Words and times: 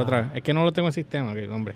otra 0.00 0.22
vez. 0.22 0.30
Es 0.36 0.42
que 0.42 0.54
no 0.54 0.64
lo 0.64 0.72
tengo 0.72 0.88
en 0.88 0.94
sistema, 0.94 1.34
que 1.34 1.46
hombre. 1.48 1.74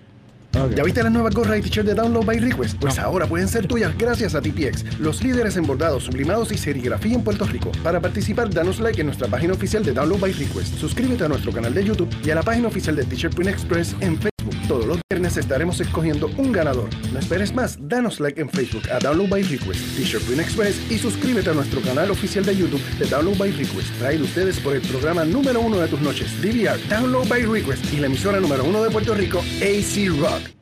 ¿Ya 0.75 0.83
viste 0.85 1.03
las 1.03 1.13
nuevas 1.13 1.35
gorras 1.35 1.59
y 1.59 1.63
t-shirts 1.63 1.87
de 1.87 1.95
Download 1.95 2.25
by 2.25 2.39
Request? 2.39 2.79
Pues 2.81 2.99
ahora 2.99 3.27
pueden 3.27 3.47
ser 3.47 3.67
tuyas 3.67 3.97
gracias 3.99 4.35
a 4.35 4.41
TPX, 4.41 4.99
los 4.99 5.23
líderes 5.23 5.59
en 5.59 5.67
bordados, 5.67 6.05
sublimados 6.05 6.51
y 6.51 6.57
serigrafía 6.57 7.15
en 7.15 7.23
Puerto 7.23 7.45
Rico. 7.45 7.73
Para 7.85 8.01
participar, 8.01 8.49
danos 8.49 8.81
like 8.81 8.99
en 8.99 9.09
nuestra 9.09 9.29
página 9.29 9.53
oficial 9.53 9.85
de 9.85 9.93
Download 9.93 10.19
by 10.19 10.33
Request. 10.33 10.77
Suscríbete 10.77 11.25
a 11.25 11.29
nuestro 11.29 11.53
canal 11.53 11.75
de 11.75 11.85
YouTube 11.85 12.09
y 12.25 12.31
a 12.31 12.37
la 12.37 12.43
página 12.43 12.69
oficial 12.69 12.97
de 12.97 13.05
T-Shirt 13.05 13.35
Print 13.35 13.51
Express 13.51 13.95
en 14.01 14.17
Facebook. 14.17 14.36
Todos 14.69 14.87
los 14.87 14.99
viernes 15.09 15.37
estaremos 15.37 15.81
escogiendo 15.81 16.29
un 16.37 16.51
ganador. 16.51 16.89
No 17.13 17.21
esperes 17.21 17.55
más, 17.55 17.79
danos 17.81 18.19
like 18.19 18.41
en 18.41 18.51
Facebook 18.51 18.83
a 18.91 18.99
Download 18.99 19.29
by 19.29 19.43
Request, 19.43 19.97
T-Shirt 19.97 20.25
Print 20.25 20.41
Express 20.41 20.91
y 20.91 20.99
suscríbete 20.99 21.51
a 21.51 21.55
nuestro 21.55 21.81
canal 21.83 22.11
oficial 22.11 22.45
de 22.45 22.57
YouTube 22.57 22.83
de 22.99 23.07
Download 23.07 23.39
by 23.39 23.53
Request. 23.53 23.97
Traído 23.99 24.25
ustedes 24.25 24.59
por 24.59 24.75
el 24.75 24.83
programa 24.83 25.25
número 25.25 25.61
uno 25.61 25.79
de 25.79 25.87
tus 25.87 26.01
noches, 26.01 26.43
DVR, 26.43 26.81
Download 26.89 27.29
by 27.29 27.43
Request 27.43 27.93
y 27.93 27.99
la 27.99 28.07
emisora 28.07 28.41
número 28.41 28.65
uno 28.65 28.83
de 28.83 28.91
Puerto 28.91 29.15
Rico, 29.15 29.39
AC 29.39 30.09
Rock. 30.19 30.56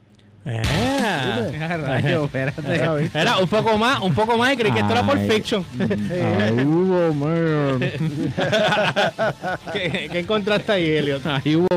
Ah, 0.47 1.41
rayo, 1.81 2.25
espérate. 2.27 2.75
Era 3.15 3.39
un 3.39 3.49
poco 3.49 3.79
más, 3.79 4.01
un 4.01 4.15
poco 4.15 4.37
más 4.37 4.53
y 4.53 4.57
creí 4.59 4.73
que 4.73 4.81
esto 4.81 4.93
era 4.93 5.03
por 5.03 5.19
fiction. 5.19 5.65
Ahí 5.79 6.65
hubo 6.65 7.15
mayor. 7.15 7.81
¿Qué, 9.73 10.09
¿Qué 10.13 10.19
encontraste 10.19 10.73
ahí, 10.73 10.87
Elliot? 10.87 11.23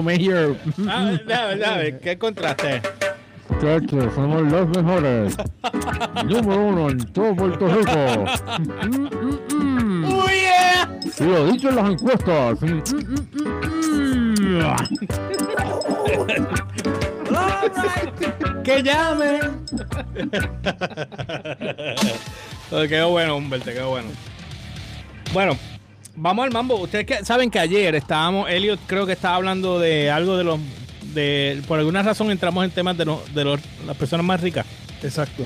Mayor. 0.04 0.58
Ah, 0.88 1.18
dame, 1.26 1.58
dame, 1.58 1.98
¿Qué 2.00 2.12
encontraste? 2.12 2.82
Muchachos, 3.50 4.14
somos 4.14 4.52
los 4.52 4.68
mejores. 4.70 5.38
Número 6.26 6.62
uno 6.62 6.90
en 6.90 6.98
todo 7.14 7.36
Puerto 7.36 7.68
Rico. 7.68 8.26
¡Oh, 10.06 10.28
yeah! 10.28 10.90
Y 11.20 11.24
lo 11.24 11.48
dicho 11.48 11.70
en 11.70 11.76
las 11.78 11.90
encuestas. 11.92 12.60
¡Que 18.68 18.84
llamen! 18.84 19.66
Te 22.70 22.88
quedó 22.90 23.10
bueno, 23.12 23.38
Humbert, 23.38 23.64
te 23.64 23.74
quedó 23.74 23.92
bueno. 23.92 24.10
Bueno, 25.32 25.58
vamos 26.18 26.44
al 26.46 26.52
mambo. 26.52 26.76
Ustedes 26.76 27.06
que- 27.06 27.24
saben 27.24 27.50
que 27.50 27.60
ayer 27.60 27.96
estábamos, 27.96 28.50
Elliot 28.50 28.78
creo 28.86 29.06
que 29.06 29.14
estaba 29.14 29.36
hablando 29.38 29.80
de 29.80 30.12
algo 30.12 30.36
de 30.36 30.44
los. 30.44 30.60
De, 31.14 31.62
por 31.66 31.80
alguna 31.80 32.04
razón 32.04 32.30
entramos 32.30 32.66
en 32.66 32.72
temas 32.72 32.98
de, 32.98 33.06
los- 33.06 33.34
de 33.34 33.46
los- 33.46 33.62
las 33.86 33.96
personas 33.96 34.26
más 34.26 34.42
ricas. 34.42 34.66
Exacto. 35.02 35.46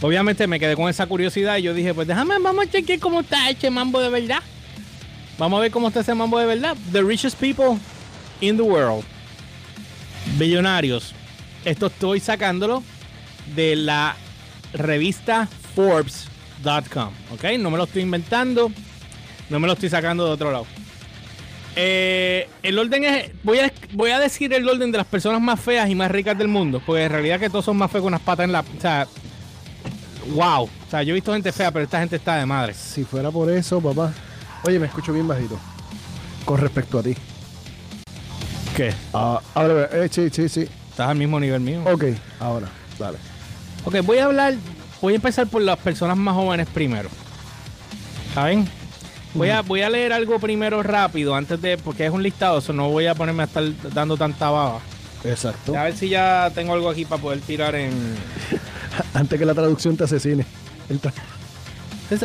Obviamente 0.00 0.48
me 0.48 0.58
quedé 0.58 0.74
con 0.74 0.88
esa 0.90 1.06
curiosidad 1.06 1.58
y 1.58 1.62
yo 1.62 1.74
dije, 1.74 1.94
pues 1.94 2.08
déjame, 2.08 2.34
vamos 2.40 2.66
a 2.66 2.70
chequear 2.70 2.98
cómo 2.98 3.20
está 3.20 3.48
ese 3.50 3.70
mambo 3.70 4.00
de 4.00 4.08
verdad. 4.10 4.40
Vamos 5.38 5.58
a 5.58 5.60
ver 5.62 5.70
cómo 5.70 5.86
está 5.88 6.00
ese 6.00 6.12
mambo 6.16 6.40
de 6.40 6.46
verdad. 6.46 6.76
The 6.90 7.02
richest 7.02 7.38
people 7.38 7.78
in 8.40 8.56
the 8.56 8.64
world. 8.64 9.04
Billonarios. 10.38 11.14
Esto 11.64 11.86
estoy 11.86 12.20
sacándolo 12.20 12.82
de 13.54 13.76
la 13.76 14.16
revista 14.72 15.48
Forbes.com. 15.74 17.10
¿Ok? 17.32 17.44
No 17.58 17.70
me 17.70 17.76
lo 17.76 17.84
estoy 17.84 18.02
inventando. 18.02 18.70
No 19.48 19.60
me 19.60 19.66
lo 19.66 19.74
estoy 19.74 19.88
sacando 19.88 20.26
de 20.26 20.32
otro 20.32 20.50
lado. 20.50 20.66
Eh, 21.76 22.48
el 22.62 22.78
orden 22.78 23.04
es. 23.04 23.30
Voy 23.42 23.58
a, 23.60 23.72
voy 23.92 24.10
a 24.10 24.18
decir 24.18 24.52
el 24.52 24.68
orden 24.68 24.90
de 24.92 24.98
las 24.98 25.06
personas 25.06 25.40
más 25.40 25.60
feas 25.60 25.88
y 25.88 25.94
más 25.94 26.10
ricas 26.10 26.36
del 26.36 26.48
mundo. 26.48 26.82
Porque 26.84 27.04
en 27.04 27.12
realidad 27.12 27.40
que 27.40 27.48
todos 27.48 27.64
son 27.64 27.76
más 27.76 27.90
feos 27.90 28.02
con 28.02 28.12
unas 28.12 28.22
patas 28.22 28.44
en 28.44 28.52
la. 28.52 28.60
O 28.60 28.80
sea. 28.80 29.06
Wow. 30.34 30.64
O 30.64 30.90
sea, 30.90 31.02
yo 31.02 31.12
he 31.12 31.14
visto 31.14 31.32
gente 31.32 31.52
fea, 31.52 31.70
pero 31.70 31.84
esta 31.84 32.00
gente 32.00 32.16
está 32.16 32.36
de 32.36 32.46
madre. 32.46 32.74
Si 32.74 33.04
fuera 33.04 33.30
por 33.30 33.50
eso, 33.50 33.80
papá. 33.80 34.12
Oye, 34.64 34.78
me 34.78 34.86
escucho 34.86 35.12
bien 35.12 35.26
bajito. 35.26 35.58
Con 36.44 36.58
respecto 36.58 36.98
a 36.98 37.02
ti. 37.02 37.14
¿Qué? 38.76 38.92
Ah, 39.12 39.40
ahora, 39.54 39.88
eh, 39.92 40.08
sí, 40.10 40.28
sí, 40.30 40.48
sí. 40.48 40.68
Estás 40.92 41.08
al 41.08 41.16
mismo 41.16 41.40
nivel 41.40 41.60
mío. 41.60 41.82
Ok, 41.90 42.04
ahora, 42.38 42.68
dale. 42.98 43.18
Ok, 43.84 43.96
voy 44.04 44.18
a 44.18 44.26
hablar, 44.26 44.54
voy 45.00 45.14
a 45.14 45.16
empezar 45.16 45.46
por 45.48 45.62
las 45.62 45.78
personas 45.78 46.16
más 46.16 46.34
jóvenes 46.34 46.68
primero. 46.72 47.08
¿Saben? 48.34 48.68
Voy 49.34 49.48
a, 49.48 49.62
voy 49.62 49.80
a 49.80 49.88
leer 49.88 50.12
algo 50.12 50.38
primero 50.38 50.82
rápido 50.82 51.34
antes 51.34 51.60
de, 51.62 51.78
porque 51.78 52.04
es 52.04 52.12
un 52.12 52.22
listado, 52.22 52.58
eso 52.58 52.72
no 52.74 52.90
voy 52.90 53.06
a 53.06 53.14
ponerme 53.14 53.42
a 53.42 53.46
estar 53.46 53.64
dando 53.94 54.16
tanta 54.18 54.50
baba. 54.50 54.80
Exacto. 55.24 55.76
A 55.76 55.84
ver 55.84 55.96
si 55.96 56.08
ya 56.10 56.50
tengo 56.54 56.74
algo 56.74 56.90
aquí 56.90 57.04
para 57.06 57.22
poder 57.22 57.40
tirar 57.40 57.74
en... 57.74 57.92
Antes 59.14 59.38
que 59.38 59.46
la 59.46 59.54
traducción 59.54 59.96
te 59.96 60.04
asesine. 60.04 60.44
El, 60.90 61.00
tra- 61.00 61.12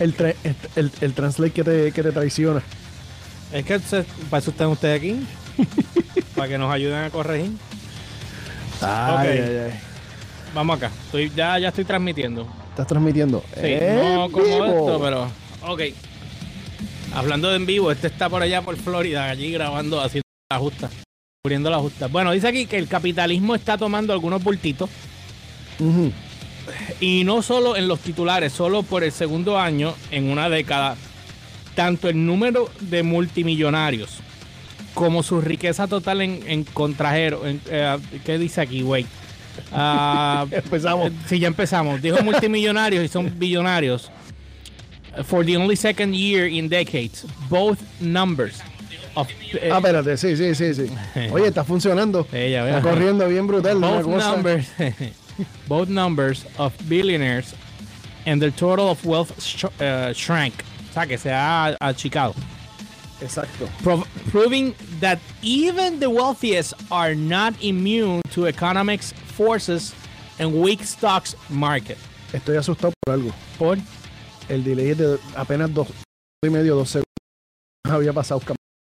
el, 0.00 0.16
tra- 0.16 0.34
el, 0.44 0.56
el- 0.76 0.92
el 1.00 1.12
translate 1.14 1.52
que 1.52 1.64
te, 1.64 1.92
que 1.92 2.02
te 2.02 2.12
traiciona. 2.12 2.62
Es 3.52 3.64
que 3.66 3.78
para 4.30 4.38
eso 4.40 4.50
están 4.50 4.68
ustedes 4.68 4.96
aquí. 4.98 5.26
para 6.42 6.50
que 6.50 6.58
nos 6.58 6.72
ayuden 6.74 7.04
a 7.04 7.10
corregir. 7.10 7.52
Ay, 8.80 9.12
Ok. 9.14 9.20
ay, 9.20 9.56
ay. 9.66 9.80
Vamos 10.52 10.76
acá. 10.76 10.90
Estoy, 11.04 11.30
ya, 11.36 11.56
ya 11.60 11.68
estoy 11.68 11.84
transmitiendo. 11.84 12.48
Estás 12.70 12.88
transmitiendo. 12.88 13.44
Sí, 13.54 13.60
¡En 13.62 14.14
no 14.16 14.28
como 14.28 14.44
vivo! 14.44 14.64
esto, 14.66 15.00
pero. 15.00 15.30
Ok. 15.72 15.80
Hablando 17.14 17.48
de 17.50 17.56
en 17.56 17.66
vivo, 17.66 17.92
este 17.92 18.08
está 18.08 18.28
por 18.28 18.42
allá 18.42 18.60
por 18.62 18.76
Florida, 18.76 19.26
allí 19.30 19.52
grabando, 19.52 20.00
haciendo 20.00 20.24
la 20.50 20.58
justa. 20.58 20.90
Cubriendo 21.44 21.70
la 21.70 21.78
justa. 21.78 22.08
Bueno, 22.08 22.32
dice 22.32 22.48
aquí 22.48 22.66
que 22.66 22.76
el 22.76 22.88
capitalismo 22.88 23.54
está 23.54 23.78
tomando 23.78 24.12
algunos 24.12 24.42
bultitos. 24.42 24.90
Y 27.00 27.22
no 27.22 27.40
solo 27.42 27.76
en 27.76 27.86
los 27.86 28.00
titulares, 28.00 28.52
solo 28.52 28.82
por 28.82 29.04
el 29.04 29.12
segundo 29.12 29.60
año 29.60 29.94
en 30.10 30.28
una 30.28 30.48
década. 30.48 30.96
Tanto 31.76 32.08
el 32.08 32.26
número 32.26 32.68
de 32.80 33.04
multimillonarios 33.04 34.18
como 34.94 35.22
su 35.22 35.40
riqueza 35.40 35.86
total 35.86 36.20
en, 36.22 36.40
en 36.46 36.64
contrajero. 36.64 37.46
En, 37.46 37.60
eh, 37.70 37.98
¿Qué 38.24 38.38
dice 38.38 38.60
aquí, 38.60 38.82
güey? 38.82 39.06
Ah, 39.72 40.46
Empezamos. 40.50 41.08
eh, 41.08 41.12
Sí, 41.26 41.38
ya 41.38 41.48
empezamos. 41.48 42.00
Dijo 42.02 42.22
multimillonarios 42.22 43.04
y 43.04 43.08
son 43.08 43.38
billonarios. 43.38 44.10
For 45.24 45.44
the 45.44 45.56
only 45.58 45.76
second 45.76 46.14
year 46.14 46.46
in 46.46 46.68
decades, 46.70 47.26
both 47.50 47.78
numbers 48.00 48.60
of 49.14 49.28
eh, 49.52 49.68
Ah, 49.70 49.76
espérate, 49.76 50.16
sí, 50.16 50.36
sí, 50.36 50.54
sí, 50.54 50.72
sí. 50.74 50.90
Oye, 51.32 51.48
está 51.48 51.64
funcionando. 51.64 52.26
Ya 52.32 52.66
Está 52.66 52.80
corriendo 52.80 53.28
bien 53.28 53.46
brutal. 53.46 53.78
both 53.78 54.06
numbers, 54.06 54.68
both 55.68 55.88
numbers 55.90 56.46
of 56.56 56.72
billionaires 56.88 57.54
and 58.24 58.40
their 58.40 58.50
total 58.52 58.88
of 58.88 59.04
wealth 59.04 59.38
sh- 59.38 59.64
uh, 59.82 60.14
shrank. 60.14 60.54
O 60.90 60.94
sea, 60.94 61.06
que 61.06 61.18
se 61.18 61.30
ha 61.30 61.76
achicado. 61.78 62.34
Exacto. 63.22 63.68
Prov- 63.82 64.06
proving 64.30 64.74
that 65.00 65.18
even 65.42 66.00
the 66.00 66.08
wealthiest 66.08 66.74
are 66.90 67.14
not 67.14 67.54
immune 67.62 68.20
to 68.34 68.46
economics 68.46 69.12
forces 69.36 69.94
and 70.38 70.52
weak 70.60 70.82
stocks 70.84 71.36
market. 71.48 71.96
Estoy 72.32 72.56
asustado 72.56 72.92
por 73.04 73.14
algo. 73.14 73.30
Por 73.58 73.78
El 74.48 74.64
delay 74.64 74.90
es 74.90 74.98
de 74.98 75.18
apenas 75.36 75.72
dos 75.72 75.86
y 76.44 76.50
medio, 76.50 76.74
dos 76.74 76.88
segundos. 76.90 77.06
Había 77.88 78.12
pasado 78.12 78.40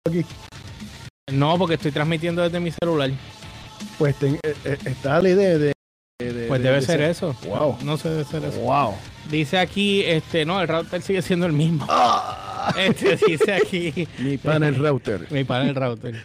aquí. 0.08 0.24
no, 1.32 1.58
porque 1.58 1.76
estoy 1.76 1.92
transmitiendo 1.92 2.42
desde 2.44 2.60
mi 2.60 2.72
celular. 2.72 3.12
Pues 3.98 4.16
ten- 4.18 4.40
eh, 4.44 4.56
eh, 4.66 4.78
está 4.86 5.22
la 5.22 5.30
idea 5.30 5.50
de. 5.58 5.74
de- 6.20 6.48
Pues 6.48 6.62
de- 6.62 6.68
debe 6.70 6.80
de 6.80 6.86
ser 6.86 7.02
eso. 7.02 7.36
Wow. 7.46 7.78
No 7.84 7.98
sé, 7.98 8.10
debe 8.10 8.24
ser 8.24 8.46
eso. 8.46 8.60
Wow. 8.60 8.94
Dice 9.30 9.58
aquí, 9.58 10.04
este, 10.06 10.46
no, 10.46 10.62
el 10.62 10.68
router 10.68 11.02
sigue 11.02 11.22
siendo 11.22 11.46
el 11.46 11.54
mismo. 11.54 11.86
Ah. 11.90 12.43
Este 12.78 13.18
dice 13.28 13.54
aquí. 13.54 14.08
Mi 14.20 14.38
panel 14.38 14.76
router. 14.76 15.28
Mi 15.30 15.44
pana 15.44 15.70
el 15.70 15.76
router. 15.76 16.22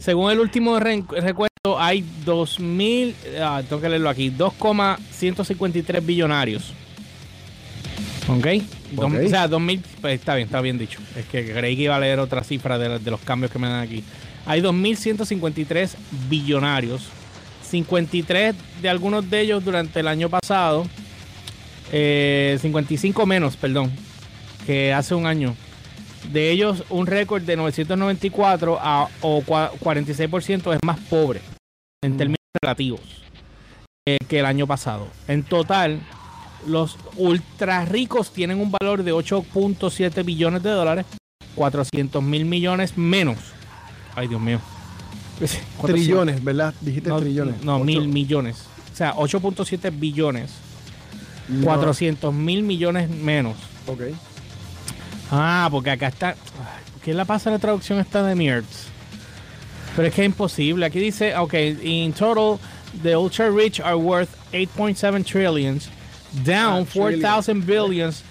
Según 0.00 0.30
el 0.30 0.38
último 0.40 0.78
re- 0.78 1.02
recuento, 1.20 1.50
hay 1.78 2.04
2.000, 2.24 3.14
ah, 3.42 3.62
tengo 3.68 3.82
que 3.82 3.88
leerlo 3.88 4.08
aquí, 4.08 4.30
2,153 4.30 6.04
billonarios. 6.06 6.72
¿Ok? 8.28 8.46
Dos- 8.92 9.04
Ok. 9.06 9.14
o 9.26 9.28
sea, 9.28 9.48
2.000, 9.48 9.80
pues 10.00 10.14
está 10.20 10.34
bien, 10.36 10.46
está 10.46 10.60
bien 10.60 10.78
dicho. 10.78 11.00
Es 11.16 11.24
que 11.26 11.52
creí 11.52 11.76
que 11.76 11.82
iba 11.82 11.96
a 11.96 12.00
leer 12.00 12.18
otra 12.20 12.44
cifra 12.44 12.78
de, 12.78 12.98
de 12.98 13.10
los 13.10 13.20
cambios 13.20 13.50
que 13.50 13.58
me 13.58 13.68
dan 13.68 13.80
aquí. 13.80 14.04
Hay 14.46 14.60
2.153 14.60 15.94
billonarios. 16.28 17.02
53 17.68 18.54
de 18.82 18.88
algunos 18.88 19.28
de 19.30 19.40
ellos 19.40 19.64
durante 19.64 20.00
el 20.00 20.08
año 20.08 20.28
pasado. 20.28 20.86
eh, 21.92 22.58
55 22.60 23.26
menos, 23.26 23.56
perdón, 23.56 23.90
que 24.66 24.92
hace 24.92 25.14
un 25.14 25.26
año. 25.26 25.56
De 26.32 26.50
ellos, 26.50 26.84
un 26.90 27.06
récord 27.06 27.42
de 27.42 27.56
994 27.56 28.78
a, 28.80 29.08
o 29.22 29.42
cua- 29.42 29.70
46% 29.80 30.74
es 30.74 30.78
más 30.84 30.98
pobre 31.00 31.40
en 32.04 32.16
términos 32.16 32.36
relativos 32.62 33.00
eh, 34.06 34.18
que 34.28 34.38
el 34.40 34.46
año 34.46 34.66
pasado. 34.66 35.08
En 35.28 35.42
total, 35.42 36.00
los 36.66 36.96
ultra 37.16 37.84
ricos 37.86 38.32
tienen 38.32 38.60
un 38.60 38.70
valor 38.70 39.02
de 39.02 39.12
8.7 39.14 40.24
billones 40.24 40.62
de 40.62 40.70
dólares, 40.70 41.06
400 41.54 42.22
mil 42.22 42.44
millones 42.44 42.96
menos. 42.98 43.38
Ay, 44.14 44.28
Dios 44.28 44.40
mío. 44.40 44.60
Trillones, 45.86 46.44
¿verdad? 46.44 46.74
Dijiste 46.80 47.08
No, 47.08 47.18
trillones. 47.20 47.62
no, 47.64 47.78
mil 47.78 48.08
millones. 48.08 48.64
O 48.92 48.96
sea, 48.96 49.14
8.7 49.14 49.90
billones, 49.98 50.50
no. 51.48 51.64
400 51.64 52.34
mil 52.34 52.62
millones 52.62 53.08
menos. 53.08 53.56
Ok. 53.86 54.02
Ah, 55.30 55.68
porque 55.70 55.90
acá 55.90 56.08
está. 56.08 56.34
¿Qué 57.02 57.14
le 57.14 57.24
pasa 57.24 57.50
la 57.50 57.58
traducción 57.58 57.98
esta 57.98 58.22
de 58.22 58.34
Miertz? 58.34 58.88
Pero 59.96 60.08
es 60.08 60.14
que 60.14 60.22
es 60.22 60.26
imposible. 60.26 60.86
Aquí 60.86 60.98
dice, 61.00 61.34
ok, 61.36 61.54
in 61.82 62.12
total, 62.12 62.58
the 63.02 63.16
ultra 63.16 63.50
rich 63.50 63.80
are 63.80 63.96
worth 63.96 64.30
8.7 64.52 65.24
trillions, 65.24 65.88
down 66.44 66.82
Ah, 66.82 66.90
trillion. 66.92 67.20
4,000 67.22 67.66
billions 67.66 68.22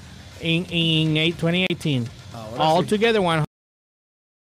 in, 0.41 0.65
in 0.69 1.17
eight- 1.17 1.37
2018. 1.37 2.07
Ahora 2.33 2.61
All 2.63 2.83
sí. 2.83 2.89
together, 2.89 3.21
one 3.21 3.43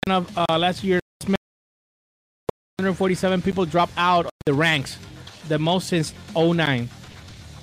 of 0.09 0.27
uh, 0.37 0.59
last 0.59 0.83
year, 0.85 1.01
147 2.79 3.43
people 3.43 3.65
dropped 3.67 3.93
out 3.97 4.27
of 4.27 4.33
the 4.47 4.53
ranks, 4.55 4.99
the 5.49 5.59
most 5.59 5.89
since 5.89 6.13
09. 6.35 6.89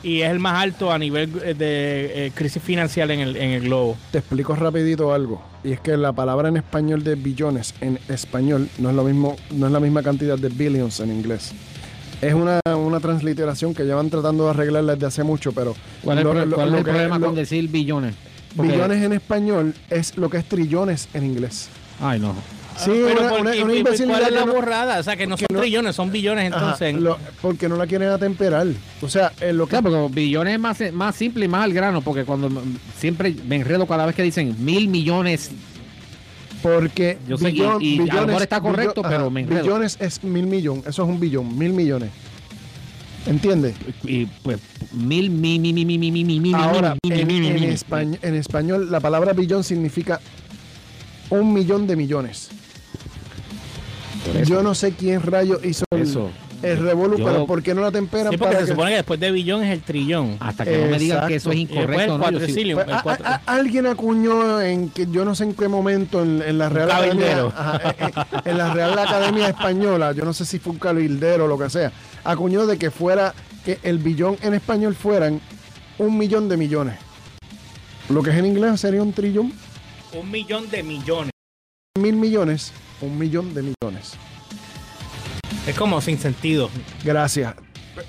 Y 0.04 0.22
es 0.22 0.30
el 0.32 0.40
más 0.40 0.62
alto 0.62 0.92
a 0.92 0.98
nivel 1.00 1.32
eh, 1.44 1.54
de 1.54 2.28
eh, 2.28 2.32
crisis 2.36 2.62
financiera 2.62 3.14
en 3.14 3.22
el, 3.22 3.36
en 3.38 3.52
el 3.52 3.62
globo. 3.62 3.96
Te 4.12 4.18
explico 4.18 4.54
rapidito 4.56 5.14
algo. 5.14 5.42
Y 5.64 5.72
es 5.72 5.80
que 5.80 5.96
la 5.96 6.12
palabra 6.12 6.50
en 6.50 6.58
español 6.58 7.04
de 7.06 7.16
billones 7.16 7.74
en 7.80 7.98
español 8.10 8.68
no 8.80 8.90
es 8.90 8.96
lo 8.96 9.06
mismo, 9.06 9.38
no 9.52 9.66
es 9.68 9.72
la 9.72 9.80
misma 9.80 10.04
cantidad 10.04 10.38
de 10.38 10.50
billions 10.50 11.00
en 11.00 11.12
inglés. 11.12 11.54
Es 12.22 12.34
una, 12.34 12.60
una 12.76 13.00
transliteración 13.00 13.74
que 13.74 13.84
llevan 13.84 14.10
tratando 14.10 14.44
de 14.46 14.50
arreglar 14.52 14.84
desde 14.86 15.06
hace 15.06 15.24
mucho, 15.24 15.52
pero 15.54 15.74
¿Cuál 16.04 16.20
es, 16.20 16.26
el 16.26 16.32
lo- 16.50 16.62
es 16.78 16.84
problema 16.84 17.18
lo- 17.20 17.26
con 17.28 17.36
decir 17.36 17.68
billones? 17.70 18.14
Billones 18.56 19.02
en 19.04 19.14
español 19.14 19.74
es 19.90 20.16
lo 20.18 20.30
que 20.30 20.38
es 20.38 20.46
trillones 20.46 21.08
en 21.14 21.26
inglés. 21.26 21.70
Ay, 22.02 22.20
no. 22.20 22.36
Sí, 22.78 22.92
pero 23.06 23.22
una, 23.22 23.30
porque, 23.30 23.64
una, 23.64 23.74
una 23.74 23.84
¿cuál 24.08 24.24
es 24.24 24.32
la 24.32 24.46
borrada? 24.46 25.00
O 25.00 25.04
sea, 25.04 25.16
que 25.16 25.28
no 25.28 25.38
son 25.38 25.48
no, 25.52 25.60
trillones, 25.60 25.96
son 25.96 26.12
billones 26.12 26.46
entonces. 26.46 26.96
Porque 27.42 27.70
no 27.70 27.76
la 27.76 27.88
quieren 27.88 28.10
atemperar. 28.10 28.68
O 29.02 29.10
sea, 29.10 29.32
eh, 29.42 29.54
lo 29.54 29.66
que... 29.66 29.78
Claro, 29.78 30.08
porque 30.10 30.22
billones 30.22 30.60
es 30.80 30.94
más, 30.94 31.16
simple 31.16 31.46
y 31.46 31.48
más 31.48 31.64
al 31.64 31.74
grano, 31.74 32.02
porque 32.02 32.26
cuando 32.26 32.50
siempre 32.98 33.36
me 33.48 33.58
enredo 33.58 33.86
cada 33.86 34.06
vez 34.06 34.16
que 34.16 34.24
dicen 34.24 34.56
mil 34.60 34.88
millones... 34.88 35.52
Porque 36.62 37.18
yo 37.28 37.38
sé, 37.38 37.52
billón, 37.52 37.82
y, 37.82 38.02
y 38.02 38.10
a 38.10 38.22
lo 38.22 38.28
mejor 38.28 38.42
está 38.42 38.62
correcto, 38.62 39.02
pero 39.02 39.24
ajá, 39.24 39.30
me 39.30 39.42
enredo. 39.42 39.64
Billones 39.64 39.98
es 40.00 40.24
mil 40.24 40.48
millón, 40.48 40.82
eso 40.88 41.04
es 41.04 41.10
un 41.10 41.20
billón, 41.20 41.58
mil 41.58 41.74
millones. 41.74 42.10
¿Entiendes? 43.26 43.76
Y 44.04 44.28
pues 44.28 44.60
mil, 44.94 45.30
mi, 45.30 45.60
mi, 45.60 45.74
mi, 45.74 45.84
mi, 45.86 45.98
mi, 45.98 46.12
mi, 46.12 46.40
mi, 46.40 46.54
Ahora, 46.54 46.96
mi, 47.04 47.12
en, 47.12 48.18
en 48.22 48.36
español 48.36 48.90
la 48.90 49.02
palabra 49.02 49.34
billón 49.34 49.66
significa 49.66 50.22
un 51.40 51.54
millón 51.54 51.88
de 51.88 51.96
millones. 51.96 52.50
Yo 54.46 54.64
no 54.64 54.74
sé 54.74 54.94
quién 54.94 55.22
rayo 55.22 55.60
hizo 55.64 55.84
el, 55.92 56.02
Eso. 56.04 56.30
el 56.62 56.78
revolú, 56.80 57.18
Yo- 57.18 57.26
pero 57.26 57.46
¿por 57.46 57.62
qué 57.62 57.74
no 57.74 57.82
la 57.82 57.92
temperan 57.92 58.32
Sí, 58.32 58.38
porque 58.38 58.54
para 58.54 58.60
se 58.60 58.66
que- 58.68 58.72
supone 58.72 58.92
que 58.92 58.96
después 58.98 59.20
de 59.20 59.32
billón 59.32 59.64
es 59.64 59.72
el 59.74 59.82
trillón. 59.82 60.38
Hasta 60.40 60.64
que 60.64 60.78
no 60.78 60.88
me 60.92 61.00
digan 61.00 61.28
que 61.28 61.36
eso 61.36 61.52
es 61.52 61.58
Exacto. 61.60 61.74
Y 61.74 61.78
después 61.78 62.00
el 62.08 62.14
incorrecto. 62.14 62.40
Pues, 62.40 62.58
el 62.88 62.94
a- 62.94 63.02
cuatro- 63.04 63.26
a- 63.26 63.34
a- 63.36 63.42
alguien 63.56 63.86
acuñó 63.88 64.62
en 64.62 64.90
que 64.90 65.08
yo 65.12 65.26
no 65.26 65.36
sé 65.36 65.44
en 65.44 65.54
qué 65.56 65.68
momento 65.68 66.22
en, 66.24 66.42
en 66.42 66.58
la 66.58 66.70
Real 66.70 66.90
Academia, 66.92 67.46
ajá, 67.56 67.82
eh, 67.84 67.96
eh, 68.00 68.12
en 68.46 68.58
la 68.58 68.74
Real 68.74 68.98
Academia 68.98 69.48
Española, 69.50 70.14
yo 70.14 70.24
no 70.24 70.34
sé 70.34 70.46
si 70.46 70.60
fue 70.60 70.74
un 70.74 70.80
cabildero 70.80 71.46
o 71.46 71.48
lo 71.48 71.58
que 71.58 71.70
sea, 71.70 71.92
acuñó 72.24 72.66
de 72.66 72.78
que 72.78 72.92
fuera 72.92 73.34
que 73.66 73.80
el 73.84 73.98
billón 73.98 74.38
en 74.42 74.54
español 74.54 74.96
fueran 74.96 75.42
un 75.98 76.18
millón 76.18 76.48
de 76.48 76.58
millones. 76.58 76.96
Lo 78.10 78.22
que 78.24 78.30
es 78.32 78.38
en 78.38 78.46
inglés 78.46 78.80
sería 78.80 79.02
un 79.02 79.12
trillón, 79.14 79.52
Un 80.14 80.30
millón 80.32 80.70
de 80.70 80.84
millones. 80.84 81.32
mil 81.98 82.16
millones, 82.16 82.72
un 83.02 83.18
millón 83.18 83.54
de 83.54 83.62
millones. 83.64 84.14
Es 85.68 85.76
como 85.76 86.02
sin 86.02 86.18
sentido. 86.20 86.70
Gracias. 87.04 87.54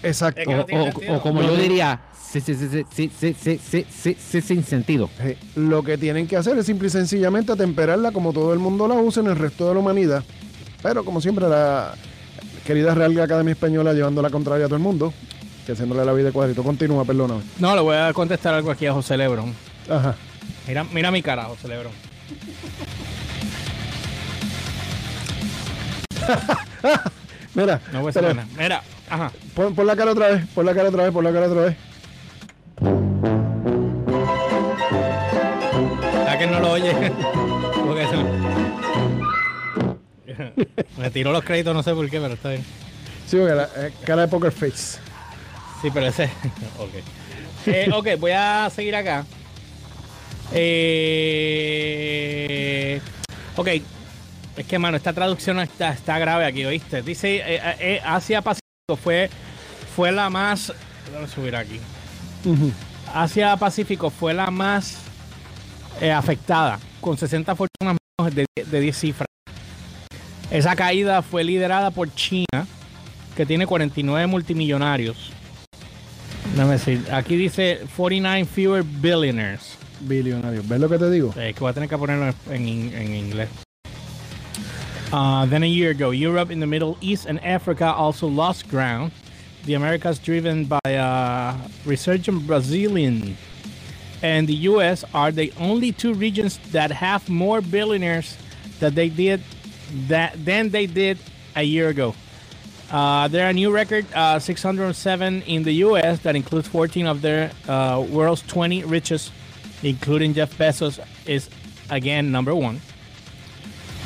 Exacto. 0.02 0.40
Es 0.40 0.46
que 0.48 0.54
no 0.54 0.62
O, 0.62 0.64
tiene 0.66 0.82
o- 0.82 0.92
sentido. 0.92 1.14
o 1.16 1.20
como 1.22 1.42
No, 1.42 1.48
yo 1.48 1.56
diría, 1.56 2.00
sí, 2.32 2.40
sí, 2.40 2.54
sí, 2.54 2.68
sí, 2.68 2.84
sí, 2.90 3.10
sí, 3.18 3.34
sí, 3.40 3.58
sí, 3.70 3.86
sí, 3.90 4.16
sí, 4.18 4.40
sin 4.40 4.64
sentido. 4.64 5.08
Eh, 5.20 5.36
Lo 5.56 5.82
que 5.82 5.96
tienen 5.98 6.26
que 6.26 6.36
hacer 6.36 6.56
es 6.58 6.66
simple 6.66 6.88
y 6.88 6.90
sencillamente 6.90 7.52
atemperarla 7.52 8.12
como 8.12 8.32
todo 8.32 8.52
el 8.52 8.58
mundo 8.58 8.88
la 8.88 8.94
usa 8.94 9.22
en 9.22 9.28
el 9.30 9.36
resto 9.36 9.68
de 9.68 9.74
la 9.74 9.80
humanidad. 9.80 10.24
Pero 10.82 11.04
como 11.04 11.20
siempre, 11.20 11.48
la 11.48 11.94
querida 12.66 12.94
Real 12.94 13.18
Academia 13.20 13.52
Española 13.52 13.92
llevando 13.92 14.20
la 14.22 14.30
contraria 14.30 14.66
a 14.66 14.68
todo 14.68 14.76
el 14.76 14.82
mundo, 14.82 15.12
que 15.66 15.72
haciéndole 15.72 16.04
la 16.04 16.12
vida 16.12 16.26
de 16.26 16.32
cuadrito. 16.32 16.62
Continúa, 16.62 17.04
perdóname. 17.04 17.42
No, 17.58 17.74
le 17.74 17.80
voy 17.82 17.96
a 17.96 18.12
contestar 18.12 18.54
algo 18.54 18.70
aquí 18.70 18.86
a 18.86 18.92
José 18.92 19.16
Lebron. 19.16 19.54
Ajá. 19.88 20.14
Mira, 20.66 20.84
mira 20.84 21.10
mi 21.10 21.22
cara, 21.22 21.44
José 21.44 21.68
Lebron. 21.68 21.92
Mira, 27.54 27.80
No 27.92 28.00
voy 28.00 28.10
a 28.10 28.12
decir 28.12 28.34
nada. 28.34 28.48
Mira, 28.58 28.82
ajá. 29.08 29.30
pon, 29.54 29.74
pon 29.74 29.86
la 29.86 29.96
cara 29.96 30.10
otra 30.12 30.28
vez, 30.30 30.44
pon 30.54 30.66
la 30.66 30.74
cara 30.74 30.88
otra 30.88 31.04
vez, 31.04 31.12
pon 31.12 31.24
la 31.24 31.32
cara 31.32 31.46
otra 31.46 31.60
vez. 31.62 31.76
¿A 36.28 36.38
que 36.38 36.46
no 36.46 36.60
lo 36.60 36.72
oye? 36.72 36.92
Porque 37.86 38.06
se- 38.08 38.44
Me 41.00 41.10
tiró 41.10 41.32
los 41.32 41.44
créditos, 41.44 41.74
no 41.74 41.82
sé 41.82 41.94
por 41.94 42.08
qué, 42.10 42.20
pero 42.20 42.34
está 42.34 42.50
bien. 42.50 42.64
Sí, 43.26 43.36
porque 43.38 43.54
la 43.54 43.68
eh, 43.76 43.92
cara 44.04 44.22
de 44.22 44.28
poker 44.28 44.52
face. 44.52 44.98
Sí, 45.80 45.88
pero 45.92 46.06
ese. 46.06 46.24
ok. 46.78 46.90
Eh, 47.66 47.90
ok, 47.94 48.08
voy 48.18 48.32
a 48.32 48.68
seguir 48.74 48.94
acá. 48.96 49.24
Eh, 50.54 51.80
ok. 53.56 53.68
Es 54.56 54.66
que, 54.66 54.78
mano, 54.78 54.96
esta 54.96 55.12
traducción 55.12 55.58
está, 55.60 55.90
está 55.92 56.18
grave 56.18 56.46
aquí, 56.46 56.64
¿oíste? 56.64 57.02
Dice: 57.02 57.36
eh, 57.44 57.60
eh, 57.80 58.00
Asia 58.04 58.40
Pacífico 58.40 58.96
fue, 59.02 59.28
fue 59.96 60.12
la 60.12 60.30
más. 60.30 60.72
Déjame 61.06 61.26
subir 61.28 61.56
aquí. 61.56 61.80
Ujú. 62.44 62.72
Asia 63.12 63.56
Pacífico 63.56 64.10
fue 64.10 64.32
la 64.32 64.50
más 64.50 64.98
eh, 66.00 66.12
afectada, 66.12 66.78
con 67.00 67.16
60 67.16 67.54
fortunas 67.54 67.96
menos 68.18 68.34
de, 68.34 68.46
de 68.64 68.80
10 68.80 68.96
cifras. 68.96 69.26
Esa 70.50 70.76
caída 70.76 71.22
fue 71.22 71.42
liderada 71.42 71.90
por 71.90 72.14
China, 72.14 72.66
que 73.36 73.44
tiene 73.46 73.66
49 73.66 74.26
multimillonarios. 74.28 75.32
Déjame 76.52 76.72
decir, 76.74 77.04
aquí 77.12 77.36
dice 77.36 77.80
49 77.96 78.44
fewer 78.44 78.84
billionaires. 78.84 79.73
¿Ves 80.06 80.80
lo 80.80 80.88
que 80.88 80.98
te 80.98 81.10
digo? 81.10 81.34
Eh, 81.36 81.52
que 81.54 81.60
voy 81.60 81.70
a 81.70 81.72
tener 81.72 81.88
que 81.88 81.98
ponerlo 81.98 82.32
en, 82.50 82.68
en 82.94 83.14
inglés. 83.14 83.48
Uh, 85.12 85.46
then 85.46 85.62
a 85.62 85.66
year 85.66 85.90
ago, 85.90 86.10
Europe 86.10 86.50
in 86.50 86.58
the 86.58 86.66
Middle 86.66 86.96
East 87.00 87.26
and 87.26 87.38
Africa 87.44 87.92
also 87.92 88.26
lost 88.26 88.68
ground. 88.68 89.12
The 89.64 89.74
Americas, 89.74 90.18
driven 90.18 90.64
by 90.64 90.80
a 90.86 91.54
resurgent 91.84 92.46
Brazilian, 92.46 93.36
and 94.22 94.48
the 94.48 94.54
U.S. 94.70 95.04
are 95.14 95.30
the 95.30 95.52
only 95.58 95.92
two 95.92 96.14
regions 96.14 96.58
that 96.72 96.90
have 96.90 97.28
more 97.28 97.60
billionaires 97.60 98.36
that 98.80 98.94
they 98.94 99.08
did 99.08 99.40
that 100.08 100.44
than 100.44 100.70
they 100.70 100.86
did 100.86 101.18
a 101.54 101.62
year 101.62 101.88
ago. 101.90 102.14
Uh, 102.90 103.28
there 103.28 103.46
are 103.48 103.52
new 103.52 103.70
record, 103.70 104.06
uh, 104.14 104.38
607 104.38 105.42
in 105.42 105.62
the 105.62 105.72
U.S. 105.86 106.18
that 106.20 106.36
includes 106.36 106.68
14 106.68 107.06
of 107.06 107.22
their 107.22 107.50
uh, 107.68 108.04
world's 108.10 108.42
20 108.42 108.84
richest, 108.84 109.32
including 109.84 110.34
Jeff 110.34 110.56
Bezos, 110.58 110.98
is 111.26 111.48
again 111.90 112.32
number 112.32 112.52
one. 112.54 112.80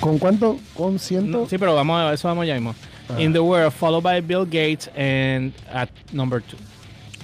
¿Con 0.01 0.19
cuánto? 0.19 0.59
¿Con 0.75 0.99
ciento? 0.99 1.39
No, 1.41 1.47
sí, 1.49 1.59
pero 1.59 1.75
vamos 1.75 1.99
a 2.01 2.13
eso 2.13 2.29
vamos 2.29 2.47
ya 2.47 2.55
mismo. 2.55 2.75
In 3.19 3.33
the 3.33 3.41
world, 3.41 3.73
followed 3.73 4.03
by 4.03 4.21
Bill 4.21 4.45
Gates 4.45 4.89
and 4.95 5.53
at 5.73 5.89
number 6.13 6.43
two. 6.43 6.59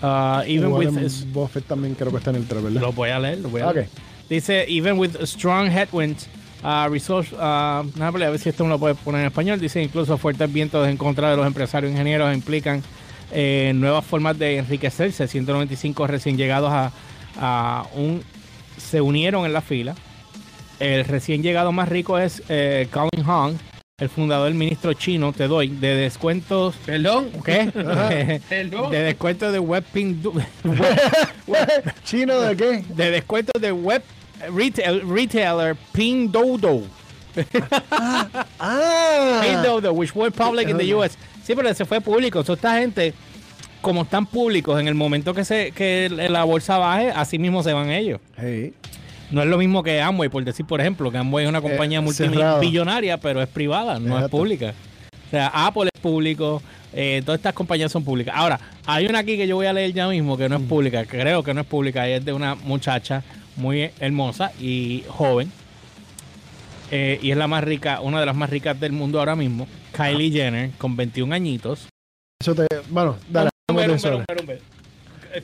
Uh, 0.03 0.43
even 0.47 0.71
Warren 0.73 0.95
with 0.95 1.03
his- 1.03 1.25
Buffett 1.27 1.67
también 1.69 1.95
creo 1.95 2.11
que 2.11 2.19
está 2.19 2.31
en 2.31 2.37
el 2.37 2.47
3, 2.47 2.63
¿verdad? 2.63 2.81
lo 2.81 2.93
voy 2.93 3.11
a 3.11 3.19
leer, 3.19 3.39
lo 3.39 3.49
voy 3.51 3.61
a 3.61 3.69
Ok. 3.69 3.75
leer. 3.75 3.89
Dice, 4.29 4.65
even 4.69 4.99
with 4.99 5.17
strong 5.27 5.69
headwinds, 5.71 6.27
uh, 6.63 6.89
resource, 6.91 7.33
uh, 7.35 7.85
no, 7.97 8.05
a 8.07 8.11
ver 8.11 8.39
si 8.39 8.49
esto 8.49 8.65
me 8.65 8.71
lo 8.71 8.79
puede 8.79 8.95
poner 8.95 9.21
en 9.21 9.27
español. 9.27 9.61
Dice, 9.61 9.83
incluso 9.83 10.17
fuertes 10.17 10.51
vientos 10.53 10.89
en 10.89 10.97
contra 10.97 11.31
de 11.31 11.37
los 11.37 11.47
empresarios 11.47 11.93
ingenieros 11.93 12.35
implican 12.35 12.83
eh, 13.31 13.73
nuevas 13.75 14.05
formas 14.05 14.39
de 14.39 14.59
enriquecerse. 14.59 15.29
195 15.29 16.07
recién 16.07 16.37
llegados 16.39 16.71
a, 16.73 16.91
a 17.39 17.87
un... 17.95 18.23
se 18.77 19.01
unieron 19.01 19.47
en 19.47 19.53
la 19.53 19.61
fila. 19.61 19.95
El 20.81 21.05
recién 21.05 21.43
llegado 21.43 21.73
más 21.73 21.89
rico 21.89 22.19
es 22.19 22.43
eh, 22.49 22.89
Colin 22.91 23.25
Hong, 23.25 23.55
el 23.99 24.09
fundador 24.09 24.47
del 24.49 24.55
ministro 24.55 24.93
chino, 24.93 25.33
te 25.33 25.47
doy, 25.47 25.69
de 25.69 25.95
descuentos... 25.95 26.75
Perdón. 26.85 27.31
¿Qué? 27.45 27.71
Perdón. 28.49 28.91
de 28.91 28.99
descuentos 29.01 29.53
de 29.53 29.59
Webpin... 29.61 30.21
¿Chino 32.05 32.41
de 32.41 32.57
qué? 32.57 32.85
de 32.89 33.11
descuentos 33.11 33.63
de 33.63 33.71
web 33.71 34.03
retail, 34.53 35.03
retailer 35.09 35.77
Pindodo. 35.93 36.83
Ah. 38.59 39.41
Pindodo, 39.43 39.93
which 39.93 40.15
went 40.15 40.35
public 40.35 40.69
in 40.69 40.77
the 40.77 40.95
US. 40.95 41.17
Sí, 41.45 41.55
pero 41.55 41.73
se 41.75 41.85
fue 41.85 42.01
público. 42.01 42.43
So, 42.43 42.55
esta 42.55 42.79
gente, 42.79 43.13
como 43.85 44.03
están 44.03 44.25
públicos, 44.27 44.81
en 44.81 44.89
el 44.89 44.95
momento 44.95 45.35
que 45.35 45.45
se 45.45 45.71
que 45.73 46.09
la 46.31 46.43
bolsa 46.45 46.79
baje, 46.79 47.11
así 47.11 47.39
mismo 47.39 47.63
se 47.63 47.73
van 47.75 47.91
ellos. 47.91 48.19
No 49.31 49.43
es 49.43 49.49
lo 49.49 49.59
mismo 49.59 49.83
que 49.83 50.01
Amway, 50.01 50.31
por 50.31 50.43
decir, 50.43 50.65
por 50.65 50.81
ejemplo, 50.81 51.11
que 51.13 51.19
Amway 51.19 51.45
es 51.45 51.49
una 51.51 51.61
compañía 51.61 52.01
Eh, 52.01 52.13
cerrada. 52.13 52.53
multimillonaria, 52.53 53.19
pero 53.19 53.43
es 53.43 53.49
privada, 53.49 53.99
no 53.99 54.19
es 54.19 54.29
pública. 54.31 54.73
O 55.27 55.31
sea, 55.31 55.49
Apple 55.67 55.91
es 55.93 56.01
público, 56.01 56.63
eh, 56.95 57.21
todas 57.27 57.39
estas 57.39 57.53
compañías 57.53 57.93
son 57.93 58.05
públicas. 58.05 58.35
Ahora, 58.37 58.59
hay 58.87 59.07
una 59.07 59.19
aquí 59.19 59.37
que 59.37 59.47
yo 59.47 59.57
voy 59.57 59.67
a 59.67 59.73
leer 59.73 59.93
ya 59.93 60.09
mismo 60.09 60.37
que 60.39 60.49
no 60.49 60.57
es 60.57 60.63
pública, 60.63 61.05
creo 61.05 61.43
que 61.43 61.53
no 61.53 61.61
es 61.61 61.67
pública, 61.67 62.09
y 62.09 62.13
es 62.13 62.25
de 62.25 62.33
una 62.33 62.55
muchacha 62.55 63.23
muy 63.57 63.91
hermosa 64.01 64.51
y 64.61 65.05
joven. 65.09 65.53
Eh, 66.91 67.19
y 67.23 67.31
es 67.33 67.37
la 67.37 67.49
más 67.49 67.65
rica, 67.65 68.01
una 68.01 68.21
de 68.21 68.27
las 68.27 68.37
más 68.37 68.49
ricas 68.51 68.79
del 68.81 68.93
mundo 68.93 69.19
ahora 69.19 69.37
mismo. 69.37 69.67
Kylie 69.93 70.31
Jenner, 70.31 70.71
con 70.79 70.97
21 70.97 71.35
añitos. 71.35 71.89
Eso 72.41 72.55
te. 72.55 72.67
Bueno, 72.91 73.17
dale. 73.29 73.51
Ver. 73.75 74.61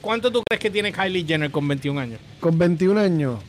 ¿Cuánto 0.00 0.30
tú 0.30 0.42
crees 0.48 0.60
que 0.60 0.70
tiene 0.70 0.92
Kylie 0.92 1.24
Jenner 1.26 1.50
con 1.50 1.66
21 1.66 2.00
años? 2.00 2.20
Con 2.40 2.58
21 2.58 3.00
años. 3.00 3.40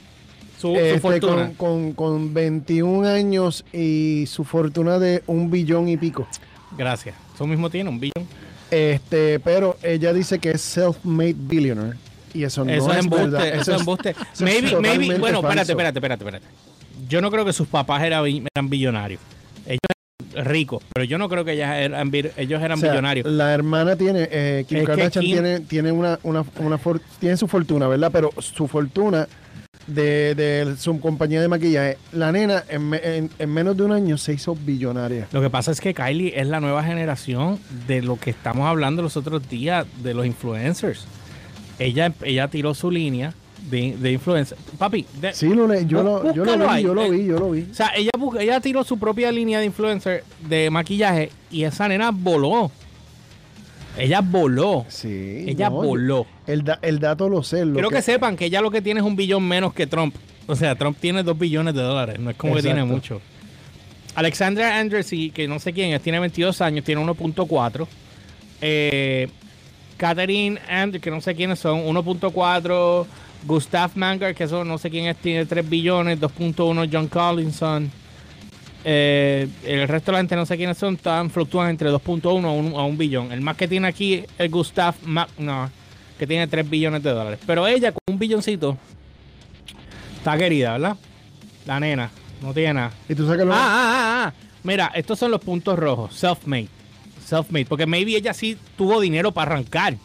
Su, 0.60 0.74
su 0.74 0.76
este, 0.76 1.00
fortuna. 1.00 1.52
con, 1.58 1.94
con, 1.94 1.94
con 1.94 2.34
21 2.34 3.08
años 3.08 3.66
y 3.74 4.26
su 4.28 4.44
fortuna 4.44 5.00
de 5.00 5.24
un 5.28 5.50
billón 5.50 5.88
y 5.88 5.98
pico. 5.98 6.28
Gracias. 6.78 7.16
Eso 7.34 7.46
mismo 7.48 7.70
tiene 7.70 7.90
un 7.90 8.00
billón. 8.00 8.28
Este, 8.70 9.40
pero 9.40 9.78
ella 9.84 10.14
dice 10.14 10.40
que 10.40 10.52
es 10.52 10.62
self-made 10.62 11.36
billionaire. 11.38 11.98
Y 12.34 12.44
eso 12.44 12.64
no 12.64 12.72
eso 12.72 12.90
es 12.92 12.98
es 12.98 13.04
embuste. 13.04 13.26
verdad. 13.26 13.48
Eso 13.48 13.74
es 13.74 13.80
embuste. 13.80 14.10
eso 14.12 14.20
es 14.34 14.42
maybe, 14.42 14.62
maybe, 14.62 14.76
totalmente 14.76 15.18
bueno, 15.20 15.38
espérate, 15.40 15.58
falso. 15.58 15.72
espérate, 15.74 15.98
espérate, 16.00 16.24
espérate. 16.24 16.46
Yo 17.10 17.22
no 17.22 17.30
creo 17.30 17.44
que 17.44 17.54
sus 17.54 17.68
papás 17.68 18.04
eran, 18.04 18.26
eran 18.26 18.70
billonarios. 18.70 19.20
Ellos 19.66 19.80
ricos, 20.36 20.84
pero 20.94 21.04
yo 21.06 21.18
no 21.18 21.30
creo 21.30 21.44
que 21.46 21.54
ellas 21.54 21.75
eran, 21.78 22.12
ellos 22.13 22.62
eran 22.62 22.78
O 22.78 22.82
sea, 22.82 22.92
billonarios. 22.92 23.28
La 23.30 23.54
hermana 23.54 23.96
tiene, 23.96 24.28
eh, 24.32 24.66
Kim 24.68 24.80
Es 24.80 24.86
Kardashian 24.86 25.24
Kim- 25.24 25.34
tiene, 25.34 25.60
tiene 25.62 25.92
una, 25.92 26.20
una, 26.24 26.44
una 26.60 26.78
for- 26.78 27.01
tiene 27.20 27.38
su 27.38 27.48
fortuna, 27.48 27.88
¿verdad? 27.88 28.10
Pero 28.12 28.32
su 28.40 28.68
fortuna 28.68 29.28
de, 29.88 30.36
de 30.36 30.75
su 30.78 31.00
compañía 31.00 31.42
de 31.42 31.48
maquillaje, 31.48 31.98
la 32.13 32.32
nena 32.32 32.63
en, 32.70 32.90
me- 32.90 33.01
en- 33.04 33.30
en 33.40 33.50
menos 33.50 33.75
de 33.75 33.84
un 33.84 33.92
año 33.92 34.18
se 34.18 34.34
hizo 34.34 34.56
billonaria. 34.56 35.28
Lo 35.32 35.42
que 35.42 35.50
pasa 35.50 35.72
es 35.72 35.82
que 35.82 35.94
Kylie 35.94 36.34
es 36.40 36.48
la 36.48 36.60
nueva 36.60 36.84
generación 36.84 37.60
de 37.88 38.01
lo 38.01 38.18
que 38.18 38.30
estamos 38.30 38.68
hablando 38.68 39.01
los 39.01 39.18
otros 39.18 39.50
días, 39.50 39.86
de 40.04 40.13
los 40.13 40.25
influencers. 40.25 41.06
Ella, 41.80 42.13
ella 42.24 42.48
tiró 42.48 42.74
su 42.75 42.92
línea 42.92 43.34
de, 43.70 43.96
de 43.98 44.12
influencer. 44.12 44.58
Papi, 44.77 45.06
de- 45.20 45.34
Sí, 45.34 45.50
lo 45.50 45.68
le- 45.68 45.86
yo, 45.86 46.03
lo, 46.03 46.34
yo 46.34 46.44
lo 46.44 46.51
Búscalo 46.51 46.63
vi, 46.68 46.70
ahí. 46.75 46.84
yo 46.84 46.94
lo 46.94 47.01
Eh, 47.03 47.10
vi, 47.12 47.25
yo 47.25 47.39
lo 47.39 47.51
vi. 47.51 47.68
O 47.72 47.74
sea, 47.74 47.91
ella, 47.96 48.10
ella 48.39 48.60
tiró 48.62 48.84
su 48.84 48.98
propia 48.98 49.32
línea 49.32 49.60
de 49.60 49.65
influencer 49.65 50.24
de 50.48 50.70
maquillaje 50.70 51.32
y 51.51 51.63
esa 51.63 51.88
nena 51.88 52.12
voló. 52.12 52.72
Ella 53.98 54.22
voló. 54.22 54.86
Sí. 54.88 55.46
Ella 55.48 55.70
no, 55.70 55.75
voló. 55.75 56.25
El, 56.48 56.63
da- 56.63 56.80
el 56.82 57.00
dato 57.00 57.27
lo 57.30 57.44
sé. 57.44 57.65
Lo 57.65 57.74
Quiero 57.74 57.89
que, 57.89 58.01
sepan 58.01 58.36
que 58.38 58.46
ella 58.46 58.62
lo 58.62 58.72
que 58.72 58.82
tiene 58.82 59.01
es 59.01 59.06
un 59.06 59.15
billón 59.15 59.48
menos 59.48 59.74
que 59.74 59.86
Trump. 59.86 60.15
O 60.48 60.56
sea, 60.56 60.75
Trump 60.75 60.98
tiene 61.00 61.24
dos 61.24 61.38
billones 61.38 61.74
de 61.75 61.82
dólares. 61.82 62.20
No 62.20 62.30
es 62.32 62.36
como 62.38 62.56
que 62.56 62.62
tiene 62.62 62.84
mucho. 62.84 63.22
Alexandra 64.15 64.80
Andressy, 64.80 65.30
que 65.32 65.48
no 65.48 65.60
sé 65.60 65.72
quién 65.72 65.94
es, 65.94 66.01
tiene 66.01 66.20
22 66.20 66.60
años, 66.62 66.84
tiene 66.84 67.01
1.4. 67.01 67.88
Eh, 68.62 69.30
Catherine 69.98 70.60
And, 70.70 71.00
que 71.00 71.12
no 71.12 71.22
sé 71.22 71.36
quiénes 71.36 71.60
son, 71.60 71.80
1.4. 71.86 73.06
Gustav 73.46 73.92
Manger, 73.96 74.36
que 74.36 74.44
eso 74.46 74.64
no 74.64 74.78
sé 74.78 74.90
quién 74.90 75.06
es, 75.08 75.18
tiene 75.18 75.46
3 75.46 75.68
billones, 75.70 76.20
2.1. 76.20 76.90
John 76.92 77.08
Collinson. 77.08 77.92
Eh, 78.84 79.48
el 79.66 79.88
resto 79.88 80.12
de 80.12 80.14
la 80.14 80.18
gente 80.20 80.36
no 80.36 80.46
sé 80.46 80.58
quiénes 80.58 80.78
son, 80.78 80.96
están 80.96 81.30
fluctúan 81.30 81.70
entre 81.70 81.90
2.1 81.92 82.46
a 82.46 82.52
1 82.52 82.80
a 82.80 82.86
un 82.86 82.98
billón. 82.98 83.32
El 83.32 83.42
más 83.42 83.56
que 83.58 83.68
tiene 83.68 83.88
aquí 83.88 84.24
es 84.38 84.52
Gustav 84.52 84.96
Magnar, 85.06 85.70
que 86.18 86.26
tiene 86.28 86.48
3 86.48 86.68
billones 86.70 87.04
de 87.04 87.12
dólares. 87.12 87.40
Pero 87.46 87.68
ella 87.68 87.92
con 87.92 88.00
un 88.08 88.20
billoncito 88.20 88.78
está 90.18 90.38
querida, 90.38 90.74
¿verdad? 90.74 90.98
La 91.66 91.80
nena, 91.80 92.10
no 92.42 92.54
tiene 92.54 92.74
nada. 92.76 92.92
Y 93.08 93.14
tú 93.16 93.24
sabes 93.26 93.40
que 93.40 93.46
lo- 93.46 93.54
Ah, 93.54 93.58
ah, 93.60 93.94
ah, 93.94 94.26
ah. 94.28 94.34
Mira, 94.64 94.92
estos 94.96 95.18
son 95.20 95.32
los 95.32 95.42
puntos 95.42 95.78
rojos. 95.78 96.14
Self-made. 96.16 96.68
Self-made. 97.26 97.66
Porque 97.66 97.86
maybe 97.86 98.16
ella 98.16 98.34
sí 98.34 98.58
tuvo 98.78 99.00
dinero 99.00 99.32
para 99.32 99.54
arrancar. 99.54 99.96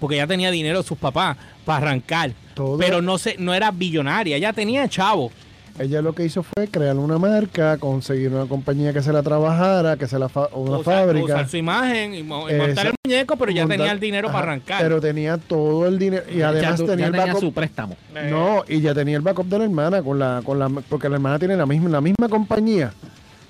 Porque 0.00 0.16
ella 0.16 0.26
tenía 0.26 0.50
dinero 0.50 0.82
de 0.82 0.84
sus 0.88 0.98
papás 0.98 1.36
para 1.64 1.78
arrancar. 1.78 2.32
Todo- 2.54 2.78
Pero 2.78 3.00
no 3.02 3.18
se, 3.18 3.36
no 3.38 3.54
era 3.54 3.70
billonaria. 3.70 4.36
Ella 4.36 4.52
tenía 4.52 4.88
chavo. 4.88 5.30
Ella 5.78 6.00
lo 6.00 6.14
que 6.14 6.24
hizo 6.24 6.42
fue 6.42 6.68
crear 6.68 6.96
una 6.96 7.18
marca, 7.18 7.76
conseguir 7.76 8.30
una 8.32 8.46
compañía 8.46 8.94
que 8.94 9.02
se 9.02 9.12
la 9.12 9.22
trabajara, 9.22 9.98
que 9.98 10.06
se 10.06 10.18
la 10.18 10.30
fa- 10.30 10.48
o 10.52 10.62
una 10.62 10.78
Usar- 10.78 10.84
fábrica. 10.84 11.24
Usar 11.26 11.48
su 11.50 11.58
imagen 11.58 12.14
y, 12.14 12.22
mo- 12.22 12.48
y 12.48 12.54
Esa- 12.54 12.66
montar 12.66 12.86
el 12.86 12.94
muñeco, 13.04 13.36
pero 13.36 13.52
ya 13.52 13.62
montar- 13.64 13.76
tenía 13.76 13.92
el 13.92 14.00
dinero 14.00 14.28
para 14.28 14.38
arrancar. 14.38 14.80
Pero 14.82 15.02
tenía 15.02 15.36
todo 15.36 15.86
el 15.86 15.98
dinero 15.98 16.22
y 16.32 16.38
Ya 16.38 16.48
además 16.48 16.76
tu- 16.80 16.86
tenía 16.86 17.04
ya 17.04 17.06
el 17.08 17.12
tenía 17.12 17.26
backup. 17.26 17.40
su 17.40 17.52
préstamo. 17.52 17.96
No, 18.30 18.64
y 18.66 18.80
ya 18.80 18.94
tenía 18.94 19.16
el 19.18 19.22
backup 19.22 19.46
de 19.48 19.58
la 19.58 19.64
hermana 19.64 20.02
con 20.02 20.18
la, 20.18 20.40
con 20.42 20.58
la, 20.58 20.70
porque 20.88 21.10
la 21.10 21.16
hermana 21.16 21.38
tiene 21.38 21.56
la 21.56 21.66
misma, 21.66 21.90
la 21.90 22.00
misma 22.00 22.26
compañía 22.30 22.94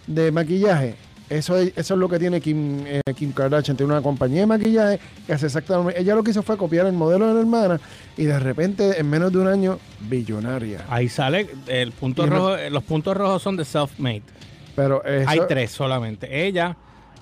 de 0.08 0.32
maquillaje. 0.32 0.96
Eso 1.28 1.56
es, 1.56 1.72
eso 1.76 1.94
es 1.94 2.00
lo 2.00 2.08
que 2.08 2.18
tiene 2.20 2.40
Kim, 2.40 2.84
eh, 2.86 3.00
Kim 3.16 3.32
Kardashian. 3.32 3.76
Tiene 3.76 3.92
una 3.92 4.02
compañía 4.02 4.40
de 4.42 4.46
maquillaje 4.46 5.00
que 5.26 5.32
hace 5.32 5.46
exactamente. 5.46 6.00
Ella 6.00 6.14
lo 6.14 6.22
que 6.22 6.30
hizo 6.30 6.42
fue 6.42 6.56
copiar 6.56 6.86
el 6.86 6.92
modelo 6.92 7.26
de 7.26 7.34
la 7.34 7.40
hermana 7.40 7.80
y 8.16 8.24
de 8.24 8.38
repente, 8.38 9.00
en 9.00 9.10
menos 9.10 9.32
de 9.32 9.38
un 9.38 9.48
año, 9.48 9.78
billonaria. 10.08 10.84
Ahí 10.88 11.08
sale 11.08 11.48
el 11.66 11.90
punto 11.92 12.24
Y 12.24 12.30
rojo. 12.30 12.56
eh, 12.56 12.70
Los 12.70 12.84
puntos 12.84 13.16
rojos 13.16 13.42
son 13.42 13.56
de 13.56 13.64
self-made. 13.64 14.22
Pero 14.76 15.02
eso, 15.04 15.28
Hay 15.28 15.40
tres 15.48 15.72
solamente. 15.72 16.46
Ella, 16.46 16.76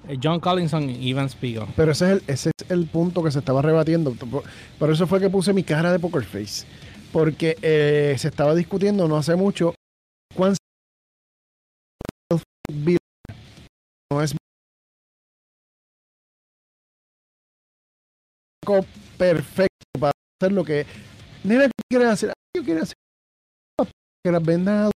eh, 0.07 0.19
John 0.23 0.39
Collinson 0.39 0.91
y 0.91 1.11
Evan 1.11 1.31
Spiegel. 1.31 1.65
Pero 1.75 1.93
ese 1.93 2.05
es, 2.07 2.11
el, 2.13 2.23
ese 2.27 2.51
es 2.59 2.71
el 2.71 2.87
punto 2.87 3.23
que 3.23 3.31
se 3.31 3.39
estaba 3.39 3.63
rebatiendo. 3.63 4.13
Por, 4.13 4.43
por 4.79 4.91
eso 4.91 5.07
fue 5.07 5.19
que 5.19 5.31
puse 5.31 5.53
mi 5.55 5.63
cara 5.65 5.91
de 5.91 5.99
poker 5.99 6.25
face. 6.25 6.67
Porque 7.11 7.57
eh, 7.63 8.17
se 8.19 8.29
estaba 8.29 8.55
discutiendo 8.55 9.07
no 9.09 9.17
hace 9.17 9.35
mucho 9.37 9.73
cuán 10.35 10.55
es 14.23 14.35
perfecto 19.19 19.85
para 20.01 20.13
hacer 20.41 20.53
lo 20.53 20.65
que 20.65 20.87
nena 21.45 21.65
¿qué 21.67 21.73
quieres 21.91 22.09
hacer 22.09 22.31
Ah, 22.31 22.35
yo 22.57 22.65
quiero 22.65 22.83
hacer 22.83 22.95
que 24.25 24.33
las 24.33 24.43
vendan 24.43 24.87
a- 24.87 24.91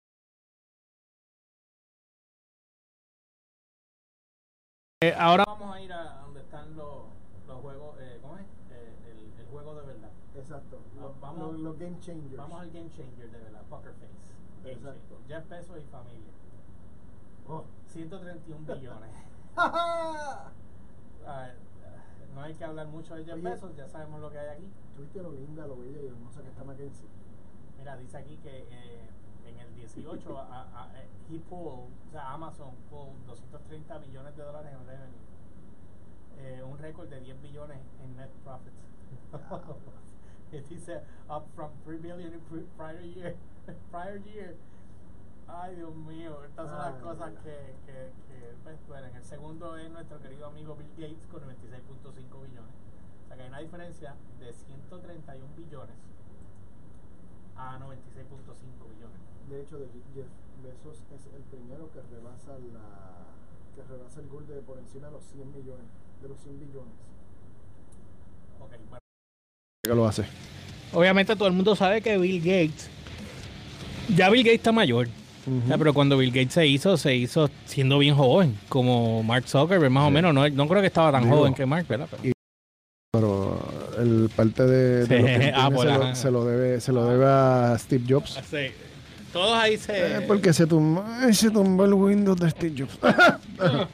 Eh, 5.03 5.13
ahora 5.17 5.43
vamos 5.45 5.75
a 5.75 5.81
ir 5.81 5.91
a 5.93 6.21
donde 6.21 6.39
están 6.41 6.75
los, 6.75 7.05
los 7.47 7.61
juegos. 7.61 7.97
Eh, 7.99 8.17
¿Cómo 8.21 8.37
es? 8.37 8.45
Eh, 8.71 8.95
el, 9.11 9.39
el 9.39 9.45
juego 9.47 9.75
de 9.75 9.85
verdad. 9.87 10.11
Exacto 10.35 10.79
lo- 10.95 11.13
Vamos- 11.19 11.59
los 11.59 11.77
game 11.79 11.99
changers 11.99 12.37
Vamos 12.37 12.61
al 12.61 12.71
game 12.71 12.89
changer 12.91 13.29
de 13.31 13.37
verdad, 13.39 13.61
Poker 13.69 13.93
Face. 13.93 14.07
Game 14.63 14.73
Exacto. 14.75 15.19
Jeff 15.27 15.47
Bezos 15.49 15.77
y 15.79 15.85
familia. 15.91 16.31
Oh. 17.47 17.63
131 17.87 18.65
billones. 18.65 19.09
Ver, 21.25 21.55
no 22.33 22.41
hay 22.41 22.53
que 22.53 22.63
hablar 22.65 22.87
mucho 22.87 23.15
de 23.15 23.23
Jeff. 23.25 23.41
Bezos, 23.41 23.75
ya 23.75 23.87
sabemos 23.87 24.19
lo 24.21 24.29
que 24.31 24.39
hay 24.39 24.49
aquí. 24.49 24.69
Tuviste 24.95 25.21
lo 25.21 25.31
linda, 25.31 25.65
lo 25.67 25.77
bella 25.77 26.01
y 26.01 26.07
hermosa 26.07 26.41
que 26.41 26.49
está 26.49 26.63
Mackenzie. 26.63 27.07
Mira, 27.77 27.95
dice 27.97 28.17
aquí 28.17 28.37
que 28.37 28.59
eh, 28.69 29.09
en 29.47 29.59
el 29.59 29.73
18 29.75 30.37
a, 30.39 30.61
a- 30.83 30.91
eh, 31.01 31.07
he 31.31 31.39
pulled, 31.39 31.89
o 32.07 32.11
sea, 32.11 32.33
Amazon 32.33 32.71
pulled 32.89 33.15
230 33.25 33.97
billones 33.99 34.35
de 34.35 34.43
dólares 34.43 34.71
en 34.73 34.85
revenue. 34.87 35.25
Eh, 36.37 36.63
un 36.63 36.77
récord 36.77 37.07
de 37.09 37.19
10 37.21 37.41
billones 37.41 37.77
en 38.03 38.15
net 38.17 38.29
profits. 38.43 38.75
Dice 40.69 41.01
up 41.29 41.43
from 41.55 41.71
3 41.85 41.97
billion 42.01 42.33
in 42.33 42.39
prior 42.77 43.01
year. 43.01 43.35
prior 43.91 44.17
year. 44.25 44.55
Ay, 45.47 45.75
Dios 45.75 45.95
mío, 45.95 46.43
estas 46.43 46.69
son 46.69 46.77
las 46.77 47.01
cosas 47.01 47.31
que, 47.43 47.75
que, 47.85 48.11
que 48.27 48.55
pues, 48.63 48.77
bueno, 48.87 49.07
en 49.07 49.15
el 49.15 49.23
segundo 49.23 49.77
es 49.77 49.89
nuestro 49.91 50.19
querido 50.19 50.47
amigo 50.47 50.75
Bill 50.75 50.89
Gates 50.97 51.27
con 51.27 51.41
96.5 51.43 52.41
billones. 52.41 52.73
O 53.23 53.27
sea 53.27 53.37
que 53.37 53.43
hay 53.43 53.49
una 53.49 53.59
diferencia 53.59 54.15
de 54.39 54.53
131 54.53 55.45
billones 55.55 55.95
a 57.55 57.79
96.5 57.79 57.85
billones. 58.89 59.19
De 59.49 59.61
hecho, 59.61 59.77
de 59.77 59.87
Jeff 60.13 60.27
Bezos 60.63 61.03
es 61.13 61.25
el 61.33 61.41
primero 61.43 61.89
que 61.91 62.01
rebasa 62.13 62.57
la 62.73 63.15
que 63.75 63.83
rebasa 63.83 64.21
el 64.21 64.27
gol 64.27 64.47
de 64.47 64.61
por 64.61 64.77
encima 64.79 65.07
de 65.07 65.13
los 65.13 65.23
100 65.25 65.51
millones, 65.51 65.85
de 66.21 66.29
los 66.29 66.39
100 66.39 66.59
billones. 66.59 66.93
Ok, 68.59 68.71
bueno. 68.89 68.99
¿Qué 69.83 69.93
lo 69.93 70.07
hace? 70.07 70.25
Obviamente 70.93 71.35
todo 71.35 71.47
el 71.47 71.53
mundo 71.53 71.75
sabe 71.75 72.01
que 72.01 72.17
Bill 72.17 72.39
Gates, 72.39 72.89
ya 74.15 74.29
Bill 74.29 74.43
Gates 74.43 74.59
está 74.59 74.71
mayor, 74.71 75.07
O 75.47 75.67
sea, 75.67 75.77
pero 75.77 75.93
cuando 75.93 76.17
Bill 76.17 76.31
Gates 76.31 76.53
se 76.53 76.65
hizo, 76.67 76.97
se 76.97 77.15
hizo 77.15 77.49
siendo 77.65 77.99
bien 77.99 78.15
joven, 78.15 78.57
como 78.69 79.21
Mark 79.23 79.47
Zuckerberg 79.47 79.91
más 79.91 80.05
o 80.05 80.07
Sí. 80.07 80.13
menos. 80.13 80.33
No, 80.33 80.49
no 80.49 80.67
creo 80.67 80.81
que 80.81 80.87
estaba 80.87 81.11
tan 81.11 81.23
Digo, 81.25 81.37
joven 81.37 81.53
que 81.53 81.65
Mark, 81.65 81.85
¿verdad? 81.87 82.07
Pero- 82.11 82.23
y- 82.29 82.31
Pero 83.13 83.59
el 83.99 84.29
parte 84.35 84.63
de, 84.65 85.05
de 85.05 85.19
lo 85.19 85.25
que 85.25 85.33
Sí, 85.33 85.39
tiene 85.39 85.53
Apple, 85.55 85.79
se, 85.79 85.85
lo, 85.97 86.15
se 86.15 86.31
lo 86.31 86.45
debe 86.45 86.81
se 86.81 86.91
lo 86.91 87.05
debe 87.07 87.25
a 87.25 87.75
Steve 87.79 88.03
Jobs. 88.09 88.39
Sí. 88.49 88.57
Todos 89.31 89.57
ahí 89.57 89.77
se... 89.77 90.17
Eh, 90.17 90.21
porque 90.27 90.51
se 90.53 90.65
tumbó, 90.65 91.03
se 91.31 91.51
tumbó 91.51 91.85
el 91.85 91.93
Windows 91.93 92.39
de 92.39 92.49
Steve 92.49 92.75
Jobs. 92.83 92.97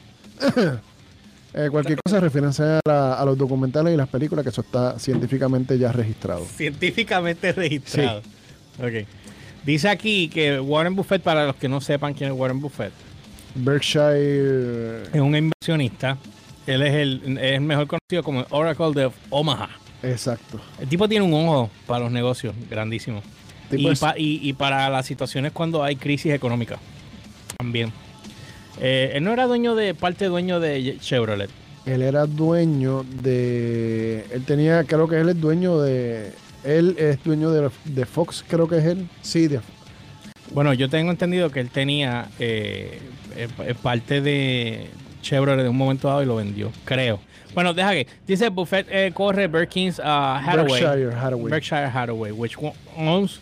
Eh, 1.53 1.67
cualquier 1.69 1.99
cosa, 2.01 2.21
refiérense 2.21 2.63
a, 2.63 2.79
la- 2.85 3.15
a 3.15 3.25
los 3.25 3.37
documentales 3.37 3.93
y 3.93 3.97
las 3.97 4.07
películas, 4.07 4.43
que 4.43 4.49
eso 4.51 4.61
está 4.61 4.97
científicamente 4.97 5.77
ya 5.77 5.91
registrado. 5.91 6.45
científicamente 6.45 7.51
registrado. 7.51 8.19
Ok. 8.79 9.05
Dice 9.65 9.89
aquí 9.89 10.27
que 10.27 10.59
Warren 10.59 10.95
Buffett, 10.95 11.21
para 11.21 11.45
los 11.45 11.55
que 11.55 11.69
no 11.69 11.81
sepan 11.81 12.13
quién 12.13 12.31
es 12.31 12.37
Warren 12.37 12.59
Buffett, 12.59 12.91
Berkshire, 13.55 15.03
es 15.13 15.19
un 15.21 15.35
inversionista. 15.35 16.17
Él 16.67 16.81
es 16.83 16.93
el, 16.93 17.37
es 17.39 17.59
mejor 17.61 17.87
conocido 17.87 18.23
como 18.23 18.41
el 18.41 18.45
Oracle 18.49 18.91
de 18.93 19.11
Omaha. 19.29 19.69
exacto. 20.03 20.59
El 20.79 20.87
tipo 20.87 21.07
tiene 21.09 21.25
un 21.25 21.33
ojo 21.33 21.69
para 21.87 22.03
los 22.03 22.11
negocios, 22.11 22.53
grandísimo. 22.69 23.21
Tipo 23.69 23.89
Y, 23.89 23.91
es- 23.93 23.99
pa- 23.99 24.17
y- 24.17 24.39
y 24.41 24.53
para 24.53 24.89
las 24.89 25.05
situaciones 25.05 25.51
cuando 25.51 25.83
hay 25.83 25.95
crisis 25.95 26.33
económica. 26.33 26.77
también. 27.57 27.91
Eh, 28.79 29.11
él 29.15 29.23
no 29.23 29.31
era 29.33 29.45
dueño 29.47 29.75
de, 29.75 29.93
parte 29.93 30.25
dueño 30.25 30.59
de 30.59 30.97
Chevrolet. 30.99 31.49
Él 31.85 32.01
era 32.01 32.25
dueño 32.25 33.03
de. 33.21 34.25
Él 34.31 34.43
tenía, 34.45 34.83
creo 34.85 35.07
que 35.07 35.19
él 35.19 35.29
es 35.29 35.39
dueño 35.41 35.79
de. 35.81 36.31
Él 36.63 36.95
es 36.97 37.23
dueño 37.23 37.51
de, 37.51 37.69
de 37.85 38.05
Fox, 38.05 38.43
creo 38.47 38.67
que 38.67 38.77
es 38.77 38.85
él. 38.85 39.07
Sí, 39.21 39.47
de 39.47 39.59
Bueno, 40.53 40.73
yo 40.73 40.89
tengo 40.89 41.11
entendido 41.11 41.49
que 41.49 41.59
él 41.59 41.69
tenía 41.69 42.29
eh, 42.39 42.99
eh, 43.35 43.47
eh, 43.59 43.75
parte 43.81 44.21
de 44.21 44.89
Chevrolet 45.21 45.63
de 45.63 45.69
un 45.69 45.77
momento 45.77 46.07
dado 46.07 46.23
y 46.23 46.25
lo 46.25 46.35
vendió, 46.35 46.71
creo. 46.85 47.19
Bueno, 47.53 47.73
deja 47.73 47.91
que. 47.91 48.07
Dice 48.25 48.49
Buffett 48.49 48.87
eh, 48.89 49.11
corre 49.13 49.47
Berkins 49.47 49.99
uh, 49.99 50.03
Hathaway. 50.03 50.81
Berkshire 50.81 51.13
Hathaway. 51.15 51.51
Berkshire 51.51 51.87
Hathaway, 51.87 52.31
which 52.31 52.57
owns 52.95 53.39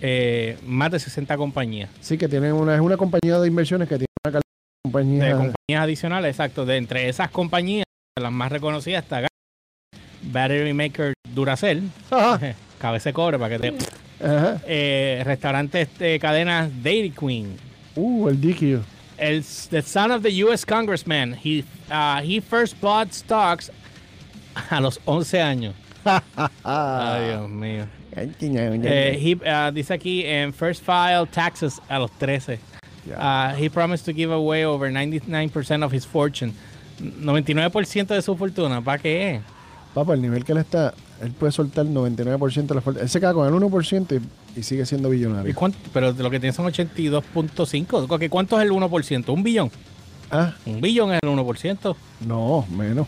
eh, 0.00 0.58
más 0.64 0.90
de 0.90 0.98
60 0.98 1.36
compañías. 1.36 1.90
Sí, 2.00 2.16
que 2.16 2.28
tiene 2.28 2.52
una, 2.52 2.74
es 2.74 2.80
una 2.80 2.96
compañía 2.96 3.38
de 3.38 3.48
inversiones 3.48 3.88
que 3.88 3.96
tiene 3.96 4.06
una 4.24 4.40
compañía. 4.84 5.24
De 5.24 5.30
compañías 5.32 5.82
adicionales, 5.82 6.30
exacto. 6.30 6.64
De 6.64 6.76
entre 6.76 7.08
esas 7.08 7.30
compañías, 7.30 7.84
las 8.18 8.32
más 8.32 8.50
reconocidas 8.50 9.04
está 9.04 9.29
Battery 10.32 10.72
Maker 10.72 11.14
Duracell. 11.34 11.82
Ajá, 12.10 12.54
Cabeza 12.78 13.10
de 13.10 13.12
cobre 13.12 13.38
para 13.38 13.58
que 13.58 13.70
te. 13.70 14.24
ajá. 14.24 14.60
Eh, 14.66 15.22
restaurantes 15.24 15.88
de 15.98 16.18
cadenas 16.18 16.70
Dairy 16.82 17.10
Queen. 17.10 17.56
Uh, 17.96 18.28
el 18.28 18.40
DQ. 18.40 18.82
El 19.18 19.44
the 19.70 19.82
son 19.82 20.10
of 20.10 20.22
the 20.22 20.30
U.S. 20.44 20.64
Congressman. 20.64 21.34
He, 21.34 21.64
uh, 21.90 22.22
he 22.22 22.40
first 22.40 22.80
bought 22.80 23.12
stocks 23.12 23.70
a 24.70 24.80
los 24.80 24.98
11 25.06 25.40
años. 25.40 25.74
Ay, 26.64 27.26
Dios 27.28 27.48
mío. 27.50 27.86
Eh, 28.16 29.18
he, 29.20 29.34
uh, 29.34 29.70
dice 29.70 29.90
aquí 29.94 30.24
en 30.24 30.52
first 30.52 30.82
file 30.82 31.26
taxes 31.26 31.80
a 31.88 31.98
los 31.98 32.10
13. 32.18 32.58
Uh, 33.16 33.54
he 33.54 33.68
promised 33.68 34.04
to 34.04 34.12
give 34.12 34.30
away 34.30 34.64
over 34.64 34.90
99% 34.90 35.82
of 35.84 35.92
his 35.92 36.04
fortune. 36.04 36.54
99% 37.00 38.08
de 38.08 38.22
su 38.22 38.36
fortuna. 38.36 38.82
¿Para 38.82 38.98
qué? 38.98 39.40
Papá, 39.94 40.14
el 40.14 40.22
nivel 40.22 40.44
que 40.44 40.52
él 40.52 40.58
está, 40.58 40.94
él 41.20 41.32
puede 41.32 41.52
soltar 41.52 41.84
el 41.86 41.92
99% 41.94 42.66
de 42.66 42.74
la 42.74 42.80
fuerza. 42.80 43.02
Él 43.02 43.08
se 43.08 43.18
queda 43.20 43.34
con 43.34 43.46
el 43.46 43.52
1% 43.60 44.20
y, 44.56 44.60
y 44.60 44.62
sigue 44.62 44.86
siendo 44.86 45.12
¿Y 45.12 45.16
billonario. 45.16 45.54
cuánto? 45.54 45.78
Pero 45.92 46.12
lo 46.12 46.30
que 46.30 46.38
tiene 46.38 46.52
son 46.52 46.66
82.5. 46.66 48.06
Ok, 48.08 48.22
¿Cuánto 48.28 48.58
es 48.60 48.64
el 48.66 48.72
1%? 48.72 49.28
¿Un 49.32 49.42
billón? 49.42 49.70
Ah, 50.30 50.54
Un 50.66 50.80
billón 50.80 51.12
es 51.12 51.18
el 51.22 51.28
1%. 51.28 51.96
no, 52.26 52.66
menos. 52.70 53.06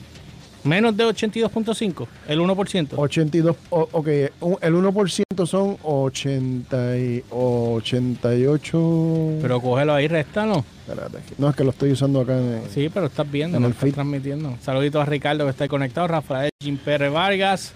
Menos 0.65 0.97
de 0.97 1.05
82.5. 1.05 2.07
El 2.29 2.39
1%. 2.41 2.89
82, 2.97 3.57
o- 3.71 3.89
ok, 3.93 4.07
el 4.09 4.31
1% 4.75 5.23
son 5.47 5.77
80 5.83 6.99
y 6.99 7.25
88. 7.31 9.39
Pero 9.41 9.61
cógelo 9.61 9.95
ahí, 9.95 10.09
réstalo. 10.09 10.65
Espérate, 10.87 11.19
no 11.39 11.49
es 11.49 11.57
que 11.57 11.65
lo 11.65 11.71
estoy 11.71 11.93
usando 11.93 12.21
acá. 12.21 12.37
En, 12.37 12.63
Sí, 12.73 12.91
pero 12.93 13.07
estás 13.07 13.31
viendo, 13.31 13.57
En 13.57 13.63
no 13.63 13.69
el 13.69 13.73
estás 13.73 13.85
feed. 13.85 13.95
transmitiendo. 13.95 14.57
Saluditos 14.63 15.03
a 15.03 15.07
Ricardo 15.07 15.45
que 15.45 15.51
está 15.51 15.65
ahí 15.65 15.69
conectado, 15.69 16.09
Rafael 16.09 16.51
Jim 16.63 16.77
Pérez 16.77 17.13
Vargas, 17.13 17.73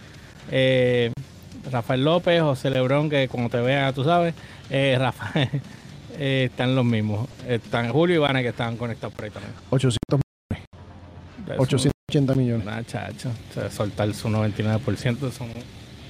eh, 0.50 1.10
Rafael 1.70 2.04
López, 2.04 2.42
José 2.42 2.70
Lebrón, 2.70 3.08
que 3.10 3.28
como 3.28 3.48
te 3.48 3.58
vean, 3.60 3.92
tú 3.94 4.04
sabes, 4.04 4.34
eh, 4.70 4.96
Rafael, 4.98 5.48
eh, 6.18 6.48
están 6.50 6.75
los 6.76 6.84
mismos. 6.84 7.28
Están 7.48 7.90
Julio 7.90 8.16
y 8.16 8.18
Ivana 8.18 8.42
que 8.42 8.48
estaban 8.48 8.76
conectados 8.76 9.14
por 9.14 9.25
ahí 9.25 9.30
también. 9.30 9.52
800, 9.70 10.20
Eso, 11.46 11.62
880 11.62 12.34
millones. 12.34 12.66
Nah, 12.66 12.82
chacho, 12.82 13.30
o 13.50 13.54
sea, 13.54 13.70
soltar 13.70 14.12
su 14.14 14.28
99% 14.28 15.30
son... 15.32 15.48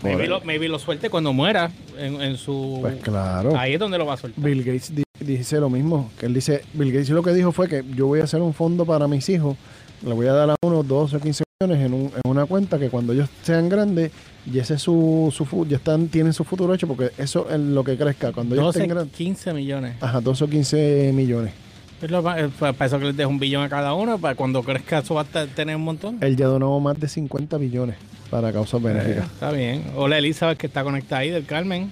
Maybe 0.06 0.26
lo, 0.28 0.40
maybe 0.42 0.68
lo 0.68 0.78
suelte 0.78 1.10
cuando 1.10 1.32
muera 1.32 1.70
en, 1.98 2.20
en 2.20 2.36
su... 2.36 2.78
Pues 2.80 2.96
claro. 3.02 3.56
Ahí 3.56 3.74
es 3.74 3.78
donde 3.80 3.98
lo 3.98 4.06
va 4.06 4.14
a 4.14 4.16
soltar. 4.16 4.44
Bill 4.44 4.62
Gates 4.64 4.94
di- 4.94 5.04
dice 5.20 5.58
lo 5.60 5.68
mismo. 5.70 6.10
Que 6.18 6.26
él 6.26 6.34
dice, 6.34 6.62
Bill 6.74 6.92
Gates 6.92 7.10
lo 7.10 7.22
que 7.22 7.32
dijo 7.32 7.52
fue 7.52 7.68
que 7.68 7.84
yo 7.94 8.06
voy 8.06 8.20
a 8.20 8.24
hacer 8.24 8.40
un 8.40 8.54
fondo 8.54 8.84
para 8.86 9.06
mis 9.08 9.28
hijos. 9.28 9.56
Le 10.04 10.12
voy 10.14 10.26
a 10.26 10.32
dar 10.32 10.50
a 10.50 10.56
unos 10.62 10.86
12 10.86 11.16
o 11.16 11.20
15 11.20 11.44
millones 11.60 11.86
en, 11.86 11.94
un- 11.94 12.12
en 12.24 12.30
una 12.30 12.44
cuenta 12.46 12.78
que 12.78 12.90
cuando 12.90 13.12
ellos 13.12 13.28
sean 13.42 13.68
grandes, 13.68 14.10
y 14.50 14.58
ese 14.58 14.74
es 14.74 14.82
su, 14.82 15.32
su 15.34 15.66
ya 15.66 15.76
están, 15.78 16.08
tienen 16.08 16.32
su 16.32 16.44
futuro 16.44 16.72
hecho, 16.74 16.86
porque 16.86 17.10
eso 17.18 17.48
es 17.50 17.58
lo 17.58 17.82
que 17.82 17.96
crezca. 17.96 18.32
Cuando 18.32 18.54
ellos 18.54 18.66
12, 18.66 18.78
estén 18.78 18.90
grandes. 18.94 19.16
15 19.16 19.52
millones. 19.54 19.94
Ajá, 20.00 20.20
12 20.20 20.44
o 20.44 20.48
15 20.48 21.12
millones. 21.14 21.52
Pa- 22.00 22.38
eh, 22.40 22.48
pa- 22.58 22.72
para 22.74 22.86
eso 22.86 22.98
que 22.98 23.06
les 23.06 23.16
dejo 23.16 23.30
un 23.30 23.38
billón 23.38 23.62
a 23.62 23.68
cada 23.68 23.94
uno, 23.94 24.18
para 24.18 24.34
cuando 24.34 24.62
crezca 24.62 24.98
eso 24.98 25.14
va 25.14 25.22
a 25.22 25.46
tener 25.46 25.76
un 25.76 25.82
montón. 25.84 26.18
Él 26.20 26.36
ya 26.36 26.46
donó 26.46 26.78
más 26.80 26.98
de 27.00 27.08
50 27.08 27.56
billones 27.56 27.96
para 28.30 28.52
causas 28.52 28.80
Eh, 28.80 28.84
benéficas. 28.84 29.24
está 29.26 29.50
bien. 29.52 29.84
Hola 29.96 30.18
Elizabeth 30.18 30.58
que 30.58 30.66
está 30.66 30.84
conectada 30.84 31.22
ahí 31.22 31.30
del 31.30 31.46
Carmen. 31.46 31.90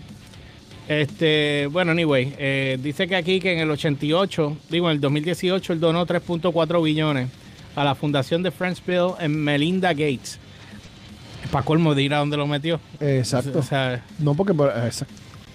Este, 0.89 1.67
bueno, 1.73 1.93
anyway, 1.93 2.35
eh, 2.39 2.79
dice 2.83 3.09
que 3.09 3.17
aquí 3.17 3.41
que 3.41 3.55
en 3.55 3.61
el 3.61 3.71
88, 3.71 4.57
digo 4.69 4.91
en 4.91 4.97
el 4.97 5.01
2018, 5.01 5.73
él 5.73 5.81
donó 5.81 6.05
3.4 6.05 6.83
billones 6.83 7.31
a 7.75 7.85
la 7.85 7.95
fundación 7.95 8.43
de 8.43 8.51
Friendsville 8.51 9.15
en 9.21 9.35
Melinda 9.43 9.89
Gates. 9.95 10.39
Para 11.51 11.65
colmo 11.65 11.95
de 11.95 12.03
ir 12.03 12.13
a 12.13 12.19
donde 12.19 12.37
lo 12.37 12.47
metió. 12.47 12.79
Exacto. 13.01 13.59
O 13.59 13.63
sea, 13.63 14.03
no 14.19 14.35
porque 14.35 14.53
por, 14.53 14.73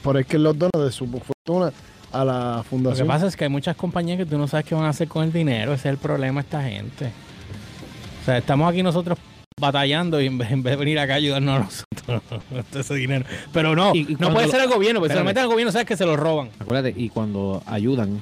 por 0.01 0.17
es 0.19 0.25
que 0.25 0.39
los 0.39 0.57
dona 0.57 0.71
de 0.83 0.91
su 0.91 1.05
fortuna 1.07 1.71
a 2.11 2.25
la 2.25 2.55
lo 2.57 2.63
que 2.63 2.69
fundación. 2.69 3.07
pasa 3.07 3.27
es 3.27 3.35
que 3.35 3.43
hay 3.45 3.49
muchas 3.49 3.75
compañías 3.75 4.17
que 4.17 4.25
tú 4.25 4.37
no 4.37 4.47
sabes 4.47 4.65
qué 4.65 4.75
van 4.75 4.85
a 4.85 4.89
hacer 4.89 5.07
con 5.07 5.23
el 5.23 5.31
dinero. 5.31 5.73
Ese 5.73 5.87
es 5.89 5.93
el 5.93 5.97
problema 5.97 6.41
de 6.41 6.45
esta 6.45 6.63
gente. 6.63 7.11
O 8.21 8.25
sea, 8.25 8.37
estamos 8.37 8.69
aquí 8.69 8.81
nosotros 8.83 9.17
batallando 9.59 10.21
y 10.21 10.27
en 10.27 10.37
vez, 10.37 10.51
en 10.51 10.63
vez 10.63 10.71
de 10.73 10.77
venir 10.77 10.99
acá 10.99 11.13
a 11.13 11.17
ayudarnos 11.17 11.55
a 11.55 11.59
nosotros 11.59 12.43
ese 12.75 12.95
dinero. 12.95 13.25
Pero 13.51 13.75
no, 13.75 13.93
Y- 13.93 14.13
y 14.13 14.15
no 14.19 14.31
puede 14.33 14.45
lo- 14.47 14.51
ser 14.51 14.61
el 14.61 14.69
gobierno, 14.69 14.99
porque 15.01 15.13
si 15.13 15.19
lo 15.19 15.25
meten 15.25 15.43
al 15.43 15.49
gobierno 15.49 15.71
sabes 15.71 15.87
que 15.87 15.97
se 15.97 16.05
lo 16.05 16.15
roban. 16.15 16.49
Acuérdate, 16.59 16.93
y 16.97 17.09
cuando 17.09 17.61
ayudan, 17.65 18.21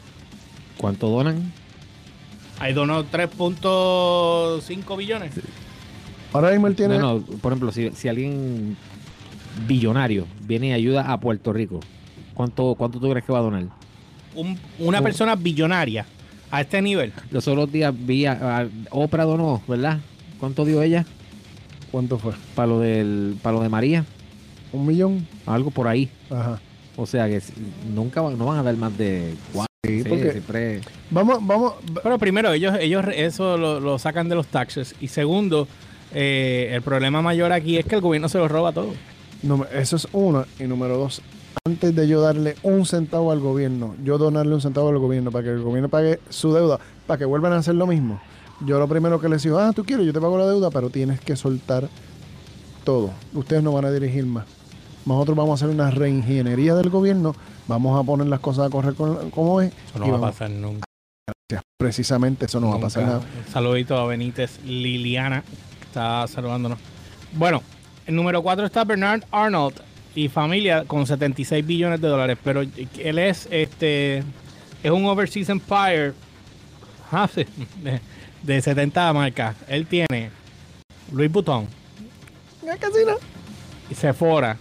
¿cuánto 0.77 1.09
donan? 1.09 1.51
Ahí 2.59 2.73
donó 2.73 3.03
3.5 3.05 4.97
billones. 4.97 5.31
Ahora 6.33 6.51
mismo 6.51 6.67
él 6.67 6.75
tiene. 6.75 6.97
No, 6.97 7.15
no, 7.19 7.21
por 7.21 7.51
ejemplo, 7.53 7.71
si, 7.71 7.91
si 7.91 8.07
alguien 8.09 8.75
billonario 9.67 10.25
viene 10.41 10.67
y 10.69 10.71
ayuda 10.73 11.11
a 11.11 11.19
Puerto 11.19 11.53
Rico, 11.53 11.79
¿cuánto, 12.33 12.75
cuánto 12.75 12.99
tú 12.99 13.09
crees 13.09 13.25
que 13.25 13.31
va 13.31 13.39
a 13.39 13.43
donar? 13.43 13.63
Un- 14.37 14.57
una 14.79 14.99
Oh. 14.99 15.03
persona 15.03 15.35
billonaria 15.35 16.05
a 16.51 16.61
este 16.61 16.81
nivel. 16.81 17.11
Los 17.31 17.47
otros 17.47 17.71
días 17.71 17.93
vi 17.97 18.25
a, 18.25 18.59
a 18.61 18.67
Oprah 18.91 19.25
donó, 19.25 19.61
¿verdad? 19.67 19.99
¿Cuánto 20.39 20.63
dio 20.65 20.81
ella 20.81 21.05
¿Cuánto 21.91 22.17
fue? 22.19 22.33
para 22.55 22.67
lo 22.67 22.79
del 22.79 23.35
para 23.41 23.57
lo 23.57 23.63
de 23.63 23.69
María? 23.69 24.05
¿Un 24.71 24.85
millón? 24.85 25.27
Algo 25.45 25.71
por 25.71 25.87
ahí. 25.87 26.09
Ajá. 26.29 26.59
O 26.95 27.05
sea 27.05 27.27
que 27.27 27.41
nunca 27.93 28.21
van, 28.21 28.37
no 28.37 28.45
van 28.45 28.59
a 28.59 28.63
dar 28.63 28.75
más 28.77 28.97
de 28.97 29.33
cuatro. 29.53 29.67
Sí, 29.85 30.03
Sí, 30.03 30.09
porque- 30.09 30.31
siempre- 30.31 30.81
Vamos, 31.11 31.37
vamos. 31.45 31.73
Pero 32.03 32.17
primero, 32.19 32.51
ellos, 32.51 32.75
ellos 32.79 33.05
eso 33.15 33.57
lo, 33.57 33.79
lo 33.79 33.97
sacan 33.99 34.27
de 34.29 34.35
los 34.35 34.47
taxes. 34.47 34.95
Y 34.99 35.07
segundo, 35.07 35.67
eh, 36.13 36.69
el 36.73 36.81
problema 36.81 37.21
mayor 37.21 37.53
aquí 37.53 37.77
es 37.77 37.85
que 37.85 37.95
el 37.95 38.01
gobierno 38.01 38.27
se 38.29 38.37
lo 38.37 38.47
roba 38.47 38.71
todo. 38.73 38.93
Número- 39.43 39.71
eso 39.71 39.95
es 39.95 40.07
uno. 40.11 40.45
Y 40.59 40.63
número 40.63 40.97
dos, 40.97 41.21
antes 41.65 41.95
de 41.95 42.07
yo 42.07 42.21
darle 42.21 42.55
un 42.63 42.85
centavo 42.85 43.31
al 43.31 43.39
gobierno, 43.39 43.95
yo 44.03 44.17
donarle 44.17 44.53
un 44.53 44.61
centavo 44.61 44.89
al 44.89 44.97
gobierno 44.97 45.31
para 45.31 45.43
que 45.43 45.49
el 45.51 45.61
gobierno 45.61 45.89
pague 45.89 46.19
su 46.29 46.53
deuda, 46.53 46.79
para 47.05 47.17
que 47.17 47.25
vuelvan 47.25 47.53
a 47.53 47.57
hacer 47.57 47.75
lo 47.75 47.87
mismo. 47.87 48.19
Yo 48.65 48.79
lo 48.79 48.87
primero 48.87 49.19
que 49.19 49.29
les 49.29 49.43
digo, 49.43 49.59
ah, 49.59 49.71
tú 49.73 49.83
quieres, 49.83 50.05
yo 50.05 50.13
te 50.13 50.21
pago 50.21 50.37
la 50.37 50.47
deuda, 50.47 50.71
pero 50.71 50.89
tienes 50.89 51.19
que 51.21 51.35
soltar 51.35 51.87
todo. 52.83 53.11
Ustedes 53.33 53.61
no 53.61 53.71
van 53.71 53.85
a 53.85 53.91
dirigir 53.91 54.25
más. 54.25 54.45
Nosotros 55.05 55.37
vamos 55.37 55.61
a 55.61 55.65
hacer 55.65 55.73
una 55.73 55.91
reingeniería 55.91 56.73
del 56.75 56.89
gobierno, 56.89 57.35
vamos 57.67 57.99
a 57.99 58.03
poner 58.03 58.27
las 58.27 58.39
cosas 58.39 58.67
a 58.67 58.69
correr 58.69 58.95
como 58.95 59.61
es. 59.61 59.71
Eso 59.89 59.99
no 59.99 60.07
y 60.07 60.11
va 60.11 60.17
a 60.17 60.21
pasar 60.21 60.49
nunca. 60.49 60.83
Precisamente 61.77 62.45
eso 62.45 62.59
no 62.59 62.69
va 62.69 62.75
a 62.77 62.79
pasar 62.79 63.03
nada. 63.03 63.21
Saludito 63.51 63.97
a 63.97 64.07
Benítez 64.07 64.59
Liliana, 64.65 65.43
que 65.79 65.85
está 65.85 66.27
saludándonos. 66.27 66.79
Bueno, 67.33 67.61
el 68.05 68.15
número 68.15 68.41
4 68.41 68.65
está 68.65 68.83
Bernard 68.83 69.23
Arnold 69.31 69.86
y 70.17 70.29
familia 70.29 70.83
con 70.85 71.05
76 71.05 71.65
billones 71.65 72.01
de 72.01 72.07
dólares, 72.07 72.39
pero 72.43 72.61
él 72.61 73.19
es 73.19 73.47
este 73.51 74.23
es 74.81 74.91
un 74.91 75.05
overseas 75.05 75.47
empire 75.49 76.13
ah, 77.11 77.29
de, 77.35 78.01
de 78.41 78.61
70 78.61 79.13
marcas. 79.13 79.55
Él 79.67 79.85
tiene 79.85 80.31
Louis 81.11 81.31
Vuitton 81.31 81.67
y 83.89 83.95
Sephora. 83.95 84.57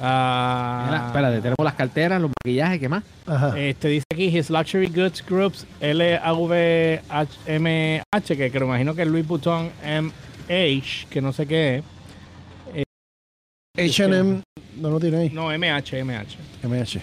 Ah, 0.00 0.84
Mira, 0.86 1.06
espérate, 1.06 1.36
tenemos 1.38 1.64
las 1.64 1.74
carteras, 1.74 2.20
los 2.20 2.30
maquillajes, 2.44 2.78
¿qué 2.78 2.88
más? 2.88 3.02
Ajá. 3.26 3.58
Este 3.58 3.88
dice 3.88 4.04
aquí 4.12 4.26
His 4.26 4.50
Luxury 4.50 4.86
Goods 4.86 5.24
Groups 5.26 5.66
LVMH, 5.80 7.02
que 8.36 8.50
creo 8.52 8.66
imagino 8.66 8.94
que 8.94 9.02
es 9.02 9.08
Louis 9.08 9.26
Vuitton 9.26 9.70
MH, 9.84 11.08
que 11.10 11.20
no 11.20 11.32
sé 11.32 11.46
qué 11.46 11.76
es. 11.78 11.84
HM 13.76 14.42
no 14.76 14.90
lo 14.90 15.00
tiene 15.00 15.16
ahí. 15.18 15.30
No, 15.30 15.50
MH, 15.50 16.04
MH. 16.04 16.36
MH. 16.62 17.00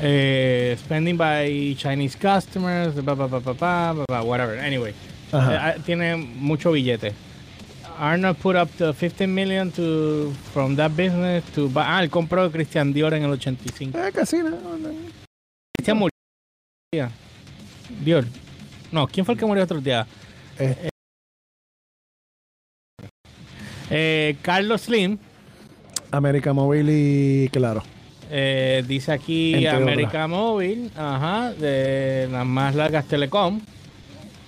Eh, 0.00 0.76
spending 0.78 1.16
by 1.16 1.74
Chinese 1.76 2.16
customers, 2.16 2.94
pa, 3.04 3.14
pa, 3.16 3.54
pa, 3.54 4.22
whatever. 4.22 4.58
Anyway, 4.58 4.94
eh, 5.32 5.74
tiene 5.84 6.16
mucho 6.16 6.72
billete. 6.72 7.12
Arnold 7.98 8.36
put 8.38 8.56
up 8.56 8.68
the 8.78 8.92
15 8.92 9.32
million 9.32 9.70
to 9.72 10.32
from 10.52 10.76
that 10.76 10.92
business 10.96 11.44
to 11.54 11.68
buy. 11.68 11.84
Ah, 11.86 12.02
él 12.02 12.08
compró 12.10 12.50
Christian 12.50 12.92
Dior 12.92 13.12
en 13.14 13.24
el 13.24 13.32
85. 13.32 13.98
Eh, 13.98 14.12
casi 14.12 14.38
no. 14.38 14.56
Christian 15.76 15.98
murió. 15.98 17.10
Dior. 18.04 18.24
No, 18.90 19.06
¿quién 19.08 19.26
fue 19.26 19.34
el 19.34 19.40
que 19.40 19.46
murió 19.46 19.64
otro 19.64 19.80
día? 19.80 20.06
Eh, 20.58 20.88
Eh, 23.94 24.36
Carlos 24.40 24.82
Slim. 24.82 25.18
América 26.12 26.52
Móvil 26.52 26.88
y 26.90 27.48
claro. 27.50 27.82
eh, 28.30 28.84
dice 28.86 29.12
aquí 29.12 29.54
Entre 29.54 29.70
América 29.70 30.26
Móvil, 30.28 30.90
ajá, 30.96 31.52
de 31.52 32.28
las 32.30 32.46
más 32.46 32.74
largas 32.74 33.06
telecom, 33.06 33.60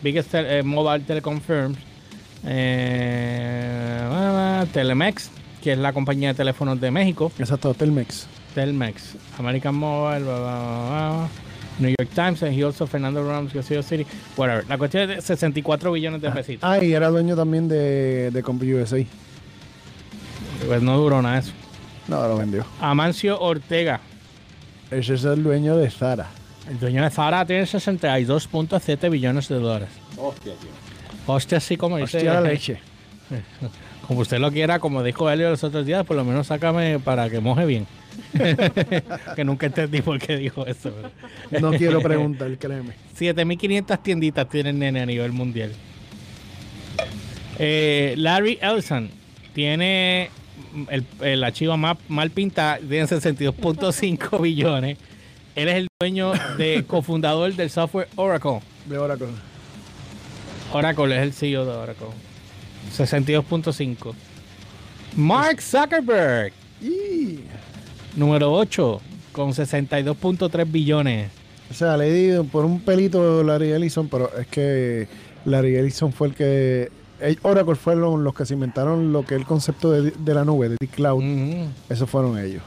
biggest 0.03 0.33
eh, 0.35 0.63
mobile 0.63 1.05
telecom 1.05 1.41
firms, 1.41 1.79
eh, 2.47 3.99
ah, 4.11 4.65
Telemex, 4.73 5.31
que 5.63 5.73
es 5.73 5.79
la 5.79 5.93
compañía 5.93 6.29
de 6.29 6.35
teléfonos 6.35 6.81
de 6.81 6.91
México, 6.91 7.33
Exacto, 7.39 7.75
Telmex. 7.75 8.27
Telmex, 8.55 9.17
American 9.39 9.75
Mobile, 9.75 10.21
bla, 10.25 10.39
bla, 10.39 10.59
bla, 10.59 10.89
bla, 10.89 11.29
New 11.81 11.93
York 11.99 12.11
Times, 12.15 12.41
and 12.45 12.53
he 12.57 12.63
also 12.63 12.87
Fernando 12.87 13.29
Ramos, 13.29 13.53
Garcia 13.53 13.83
City, 13.83 14.07
whatever. 14.37 14.65
La 14.69 14.79
cuestión 14.79 15.11
es 15.11 15.17
de 15.17 15.23
64 15.23 15.91
billones 15.91 16.23
de 16.23 16.31
pesitos. 16.31 16.61
Ah, 16.63 16.79
y 16.83 16.93
era 16.93 17.09
dueño 17.09 17.35
también 17.35 17.67
de, 17.67 18.31
de 18.31 18.43
CompUSA. 18.45 18.99
Pues 20.67 20.83
no 20.83 20.97
duró 20.99 21.21
nada 21.23 21.39
eso. 21.39 21.53
No, 22.09 22.27
lo 22.29 22.37
vendió. 22.37 22.65
Amancio 22.81 23.41
Ortega, 23.41 24.01
Ese 24.91 25.15
es 25.15 25.25
el 25.25 25.43
dueño 25.43 25.77
de 25.77 25.91
Zara. 25.91 26.29
el 26.69 26.79
dueño 26.79 27.03
de 27.03 27.11
Zara, 27.11 27.45
tiene 27.47 27.65
62.7 27.65 29.11
billones 29.11 29.49
de 29.49 29.55
dólares. 29.57 29.89
Hostia, 30.17 30.53
tío. 30.55 30.71
Hostia, 31.27 31.59
así 31.59 31.77
como 31.77 31.97
dice. 31.97 32.19
Hostia, 32.19 32.35
la 32.35 32.41
leche. 32.43 32.79
Como 34.07 34.21
usted 34.21 34.39
lo 34.39 34.53
quiera, 34.53 34.81
como 34.81 35.03
dijo 35.03 35.31
Helio 35.31 35.49
los 35.49 35.65
otros 35.65 35.87
días, 35.87 36.05
por 36.05 36.15
lo 36.15 36.27
menos 36.27 36.49
sácame 36.49 36.99
para 36.99 37.31
que 37.31 37.41
moje 37.41 37.65
bien. 37.65 37.87
que 39.35 39.45
nunca 39.45 39.65
entendí 39.65 40.03
por 40.03 40.19
qué 40.19 40.37
dijo 40.37 40.67
eso. 40.67 40.93
No 41.59 41.73
quiero 41.73 42.03
preguntar, 42.03 42.55
créeme. 42.59 42.93
7500 43.15 44.03
tienditas 44.03 44.47
tienen 44.51 44.79
nene 44.79 45.01
a 45.01 45.07
nivel 45.07 45.33
mundial. 45.33 45.73
Eh, 47.59 48.13
Larry 48.19 48.59
Ellison 48.61 49.09
tiene 49.55 50.29
el, 50.91 51.05
el 51.21 51.45
archivo 51.45 51.77
más 51.77 51.97
mal 52.09 52.31
pintada, 52.31 52.79
tiene 52.79 53.05
62.5 53.07 54.41
billones. 54.43 54.99
Él 55.55 55.69
es 55.69 55.75
el 55.77 55.89
dueño 56.01 56.33
de 56.59 56.85
cofundador 56.87 57.55
del 57.55 57.71
software 57.71 58.09
Oracle. 58.17 58.61
De 58.87 58.99
Oracle. 58.99 59.29
Oracle 60.73 61.17
es 61.17 61.23
el 61.23 61.33
CEO 61.33 61.65
de 61.65 61.71
Oracle. 61.73 62.07
62.5. 62.97 64.13
Mark 65.17 65.61
Zuckerberg, 65.63 66.53
Y, 66.83 67.41
número 68.17 68.53
8, 68.53 69.01
con 69.33 69.53
62.3 69.53 70.71
billones. 70.71 71.31
o 71.71 71.75
sea, 71.75 71.97
le 71.97 72.13
di 72.13 72.49
por 72.49 72.65
un 72.65 72.81
pelito 72.81 73.43
Larry 73.45 73.71
Ellison, 73.73 74.09
pero 74.09 74.31
es 74.37 74.47
que 74.49 75.07
Larry 75.45 75.77
Ellison 75.77 76.13
fue 76.13 76.29
el 76.29 76.35
que... 76.35 76.91
Oracle 77.43 77.75
fueron 77.77 78.25
los 78.25 78.35
que 78.35 78.45
se 78.45 78.55
inventaron 78.55 79.13
lo 79.13 79.25
que 79.25 79.35
es 79.35 79.41
el 79.41 79.47
concepto 79.47 79.91
de, 79.91 80.11
de 80.11 80.35
la 80.35 80.45
nube, 80.45 80.69
de 80.71 80.77
the 80.79 80.89
cloud. 80.89 81.23
Esos 81.89 82.09
fueron 82.11 82.39
ellos. 82.39 82.63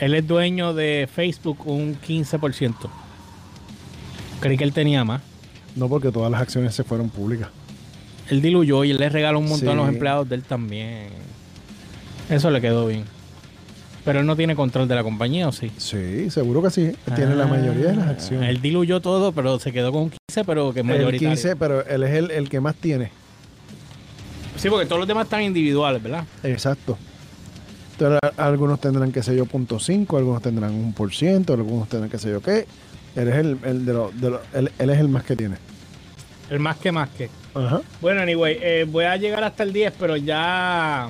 Él 0.00 0.14
es 0.14 0.26
dueño 0.26 0.74
de 0.74 1.08
Facebook 1.12 1.58
un 1.66 1.96
15%. 2.00 2.74
Creí 4.40 4.56
que 4.58 4.64
él 4.64 4.72
tenía 4.72 5.04
más. 5.04 5.22
No 5.74 5.88
porque 5.88 6.10
todas 6.10 6.30
las 6.30 6.40
acciones 6.42 6.74
se 6.74 6.84
fueron 6.84 7.08
públicas. 7.08 7.48
Él 8.28 8.42
diluyó 8.42 8.84
y 8.84 8.90
él 8.90 8.98
le 8.98 9.08
regaló 9.08 9.38
un 9.38 9.48
montón 9.48 9.68
a 9.70 9.74
los 9.74 9.88
empleados 9.88 10.28
de 10.28 10.34
él 10.36 10.42
también. 10.42 11.08
Eso 12.28 12.50
le 12.50 12.60
quedó 12.60 12.86
bien. 12.86 13.04
Pero 14.04 14.20
él 14.20 14.26
no 14.26 14.36
tiene 14.36 14.54
control 14.56 14.86
de 14.88 14.94
la 14.94 15.02
compañía, 15.02 15.48
¿o 15.48 15.52
sí? 15.52 15.70
Sí, 15.78 16.30
seguro 16.30 16.62
que 16.62 16.70
sí. 16.70 16.82
Él 17.06 17.14
Tiene 17.14 17.34
la 17.34 17.46
mayoría 17.46 17.88
de 17.88 17.96
las 17.96 18.06
Ah, 18.06 18.10
acciones. 18.10 18.50
Él 18.50 18.60
diluyó 18.60 19.00
todo, 19.00 19.32
pero 19.32 19.58
se 19.58 19.72
quedó 19.72 19.92
con 19.92 20.02
un 20.04 20.10
15, 20.36 20.44
pero 20.44 20.72
que 20.72 20.80
es 20.80 20.86
el 20.86 20.92
mayoritario. 20.92 21.28
15, 21.30 21.56
pero 21.56 21.86
él 21.86 22.02
es 22.02 22.10
el, 22.14 22.30
el 22.30 22.48
que 22.48 22.60
más 22.60 22.74
tiene. 22.76 23.10
Sí, 24.56 24.68
porque 24.70 24.86
todos 24.86 24.98
los 24.98 25.08
demás 25.08 25.24
están 25.24 25.42
individuales, 25.42 26.02
¿verdad? 26.02 26.24
Exacto. 26.42 26.96
Entonces, 27.92 28.18
algunos 28.36 28.80
tendrán, 28.80 29.12
qué 29.12 29.22
sé 29.22 29.34
yo, 29.36 29.46
punto 29.46 29.76
.5, 29.78 30.16
algunos 30.18 30.42
tendrán 30.42 30.72
un 30.74 30.92
por 30.92 31.14
ciento, 31.14 31.54
algunos 31.54 31.88
tendrán, 31.88 32.10
qué 32.10 32.18
sé 32.18 32.30
yo, 32.30 32.40
qué. 32.42 32.66
Él 33.14 33.28
es 33.28 33.34
el, 33.36 33.58
el 33.64 33.86
de 33.86 33.92
los... 33.92 34.20
De 34.20 34.30
los- 34.30 34.40
él, 34.52 34.70
él 34.78 34.90
es 34.90 34.98
el 34.98 35.08
más 35.08 35.24
que 35.24 35.36
tiene. 35.36 35.56
El 36.50 36.60
más 36.60 36.76
que 36.76 36.92
más 36.92 37.08
que. 37.10 37.30
Ajá. 37.54 37.80
Bueno, 38.02 38.20
anyway, 38.20 38.58
eh, 38.60 38.86
voy 38.88 39.04
a 39.06 39.16
llegar 39.16 39.42
hasta 39.44 39.62
el 39.62 39.72
10, 39.72 39.94
pero 39.98 40.16
ya 40.16 41.08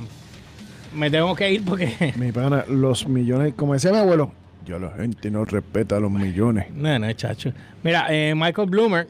me 0.95 1.11
tengo 1.11 1.35
que 1.35 1.51
ir 1.53 1.65
porque... 1.65 2.15
Mi 2.17 2.31
pana, 2.31 2.65
los 2.69 3.09
millones, 3.09 3.55
como 3.57 3.73
decía 3.75 3.91
mi 3.91 3.99
abuelo, 3.99 4.33
ya 4.65 4.79
la 4.79 4.91
gente 4.93 5.31
no 5.31 5.45
respeta 5.45 5.99
los 5.99 6.11
millones. 6.11 6.67
No, 6.73 6.97
no, 6.99 7.13
chacho. 7.15 7.53
Mira, 7.83 8.07
eh, 8.11 8.35
Michael 8.37 8.71
Bloomer, 8.71 9.09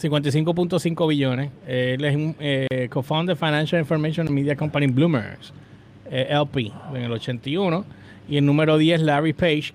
55.5 0.00 1.08
billones. 1.08 1.50
Él 1.66 2.04
es 2.04 2.14
un 2.16 2.36
eh, 2.38 2.88
co-founder 2.90 3.36
Financial 3.36 3.80
Information 3.80 4.26
and 4.28 4.34
Media 4.34 4.54
Company 4.56 4.86
Bloomers, 4.86 5.52
eh, 6.10 6.26
LP, 6.30 6.70
en 6.94 7.02
el 7.02 7.12
81. 7.12 7.84
Y 8.28 8.36
el 8.36 8.44
número 8.46 8.76
10, 8.78 9.02
Larry 9.02 9.32
Page, 9.32 9.72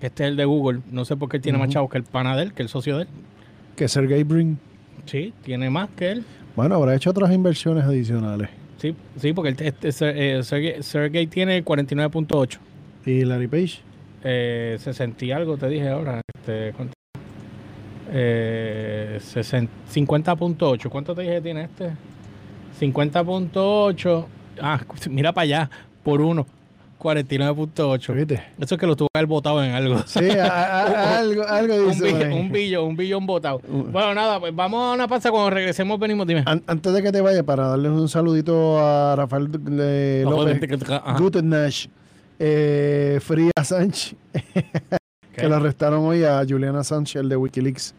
que 0.00 0.06
este 0.08 0.24
es 0.24 0.30
el 0.30 0.36
de 0.36 0.44
Google. 0.44 0.80
No 0.90 1.04
sé 1.04 1.16
por 1.16 1.28
qué 1.28 1.38
tiene 1.38 1.58
más 1.58 1.68
chavos 1.70 1.90
que 1.90 1.96
el 1.98 2.04
pana 2.04 2.36
de 2.36 2.42
él, 2.44 2.52
que 2.52 2.62
el 2.62 2.68
socio 2.68 2.96
de 2.96 3.02
él. 3.04 3.08
Que 3.76 3.88
Sergey 3.88 4.22
Brin, 4.24 4.58
Sí, 5.06 5.32
tiene 5.42 5.70
más 5.70 5.88
que 5.96 6.10
él. 6.10 6.24
bueno, 6.56 6.74
habrá 6.76 6.94
hecho 6.94 7.10
otras 7.10 7.30
inversiones 7.32 7.84
adicionales. 7.84 8.48
Sí, 8.78 8.94
sí 9.18 9.32
porque 9.32 9.50
el- 9.50 9.74
este, 9.84 10.38
eh, 10.38 10.42
Sergey, 10.42 10.82
Sergey 10.82 11.26
tiene 11.26 11.62
49.8. 11.64 12.58
¿Y 13.06 13.24
Larry 13.24 13.48
Page? 13.48 13.80
Eh, 14.24 14.76
60 14.80 15.24
y 15.24 15.32
algo 15.32 15.56
te 15.56 15.68
dije 15.68 15.88
ahora. 15.88 16.20
Este. 16.34 16.72
Eh, 18.16 19.18
60 19.20 19.72
50.8. 19.92 20.88
¿Cuánto 20.88 21.14
te 21.16 21.22
dije 21.22 21.34
que 21.34 21.40
tiene 21.40 21.64
este? 21.64 21.90
50.8. 22.80 24.24
Ah, 24.62 24.80
mira 25.10 25.32
para 25.32 25.42
allá. 25.42 25.70
Por 26.02 26.20
uno. 26.20 26.46
49.8. 27.00 28.14
¿Viste? 28.14 28.42
Eso 28.58 28.74
es 28.76 28.80
que 28.80 28.86
lo 28.86 28.96
tuvo 28.96 29.08
que 29.12 29.18
haber 29.18 29.26
votado 29.26 29.62
en 29.62 29.72
algo. 29.72 29.98
Sí, 30.06 30.30
a- 30.30 30.46
a- 30.46 30.82
a- 30.86 31.18
algo, 31.18 31.42
algo 31.46 31.74
un, 31.74 31.88
dice. 31.90 32.10
por 32.12 32.22
ahí. 32.22 32.32
un 32.40 32.50
billón, 32.52 32.84
un 32.86 32.96
billón 32.96 33.26
votado. 33.26 33.60
Bueno, 33.68 34.14
nada, 34.14 34.40
pues 34.40 34.54
vamos 34.54 34.80
a 34.82 34.94
una 34.94 35.06
pausa. 35.08 35.30
Cuando 35.30 35.50
regresemos, 35.50 35.98
venimos. 35.98 36.26
Dime. 36.26 36.44
An- 36.46 36.62
antes 36.66 36.92
de 36.94 37.02
que 37.02 37.12
te 37.12 37.20
vayas, 37.20 37.42
para 37.42 37.66
darles 37.68 37.90
un 37.92 38.08
saludito 38.08 38.78
a 38.78 39.16
Rafael 39.16 39.48
eh, 39.80 40.24
López, 40.26 40.90
Ajá. 40.90 41.18
Guten 41.18 41.48
Nash, 41.50 41.86
eh, 42.38 43.18
Fría 43.20 43.50
Sánchez, 43.62 44.14
que 45.36 45.46
lo 45.48 45.56
arrestaron 45.56 46.04
hoy 46.06 46.24
a 46.24 46.42
Juliana 46.48 46.84
Sánchez, 46.84 47.16
el 47.20 47.28
de 47.28 47.36
Wikileaks, 47.36 47.94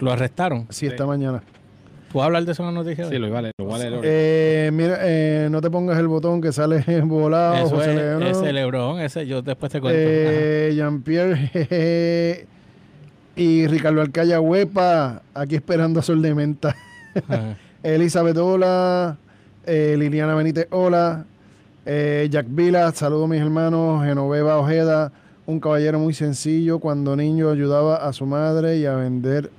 Lo 0.00 0.12
arrestaron. 0.12 0.66
sí, 0.70 0.86
esta 0.86 1.06
mañana. 1.06 1.42
¿Tú 2.10 2.18
vas 2.18 2.24
a 2.24 2.26
hablar 2.26 2.44
de 2.44 2.52
eso 2.52 2.62
en 2.62 2.74
la 2.74 2.80
noticia? 2.82 3.08
Sí, 3.08 3.18
lo 3.18 3.28
vale, 3.30 3.50
lo 3.58 3.66
vale. 3.66 3.90
lo- 3.90 4.00
Eh, 4.04 4.70
mira, 4.72 4.98
eh, 5.00 5.48
no 5.50 5.60
te 5.60 5.68
pongas 5.68 5.98
el 5.98 6.06
botón 6.06 6.40
que 6.40 6.52
sale 6.52 6.84
volado. 7.02 7.66
Eso 7.66 7.74
José 7.76 7.90
es, 7.90 7.96
León. 7.96 8.22
ese 8.22 8.52
Lebron, 8.52 9.00
ese 9.00 9.26
yo 9.26 9.42
después 9.42 9.72
te 9.72 9.80
cuento. 9.80 9.98
Eh, 10.00 10.72
Jean-Pierre 10.76 12.46
y 13.36 13.66
Ricardo 13.66 14.00
Alcaya 14.00 14.40
Huepa, 14.40 15.22
aquí 15.34 15.56
esperando 15.56 16.00
a 16.00 16.02
Sol 16.04 16.22
de 16.22 16.34
Menta. 16.34 16.76
Elizabeth 17.82 18.36
Hola, 18.36 19.16
eh, 19.66 19.96
Liliana 19.98 20.34
Benítez 20.36 20.68
Hola, 20.70 21.24
eh, 21.84 22.28
Jack 22.30 22.46
Vila, 22.48 22.92
saludo 22.92 23.24
a 23.24 23.28
mis 23.28 23.40
hermanos, 23.40 24.04
Genoveva 24.04 24.58
Ojeda, 24.58 25.10
un 25.46 25.58
caballero 25.60 25.98
muy 25.98 26.14
sencillo, 26.14 26.78
cuando 26.78 27.16
niño 27.16 27.50
ayudaba 27.50 27.96
a 27.96 28.12
su 28.12 28.24
madre 28.24 28.78
y 28.78 28.86
a 28.86 28.94
vender 28.94 29.50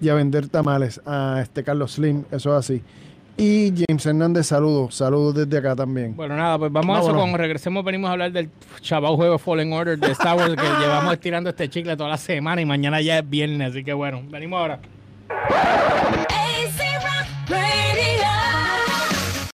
y 0.00 0.08
a 0.08 0.14
vender 0.14 0.48
tamales 0.48 1.00
a 1.06 1.40
este 1.42 1.62
Carlos 1.62 1.92
Slim, 1.92 2.24
eso 2.30 2.56
es 2.56 2.58
así. 2.58 2.82
Y 3.36 3.72
James 3.86 4.04
Hernández, 4.04 4.46
saludos, 4.48 4.94
saludos 4.94 5.34
desde 5.34 5.56
acá 5.56 5.74
también. 5.74 6.14
Bueno, 6.14 6.36
nada, 6.36 6.58
pues 6.58 6.70
vamos 6.70 6.98
a 6.98 7.00
eso. 7.00 7.14
Cuando 7.14 7.38
regresemos, 7.38 7.82
venimos 7.84 8.08
a 8.08 8.12
hablar 8.12 8.32
del 8.32 8.50
chaval 8.82 9.16
juego 9.16 9.38
Fallen 9.38 9.72
Order 9.72 9.98
de 9.98 10.12
Star 10.12 10.36
Wars 10.36 10.54
que 10.56 10.62
llevamos 10.80 11.14
estirando 11.14 11.48
este 11.48 11.70
chicle 11.70 11.96
toda 11.96 12.10
la 12.10 12.18
semana 12.18 12.60
y 12.60 12.66
mañana 12.66 13.00
ya 13.00 13.18
es 13.18 13.28
viernes. 13.28 13.70
Así 13.70 13.82
que 13.82 13.94
bueno, 13.94 14.22
venimos 14.28 14.60
ahora. 14.60 14.80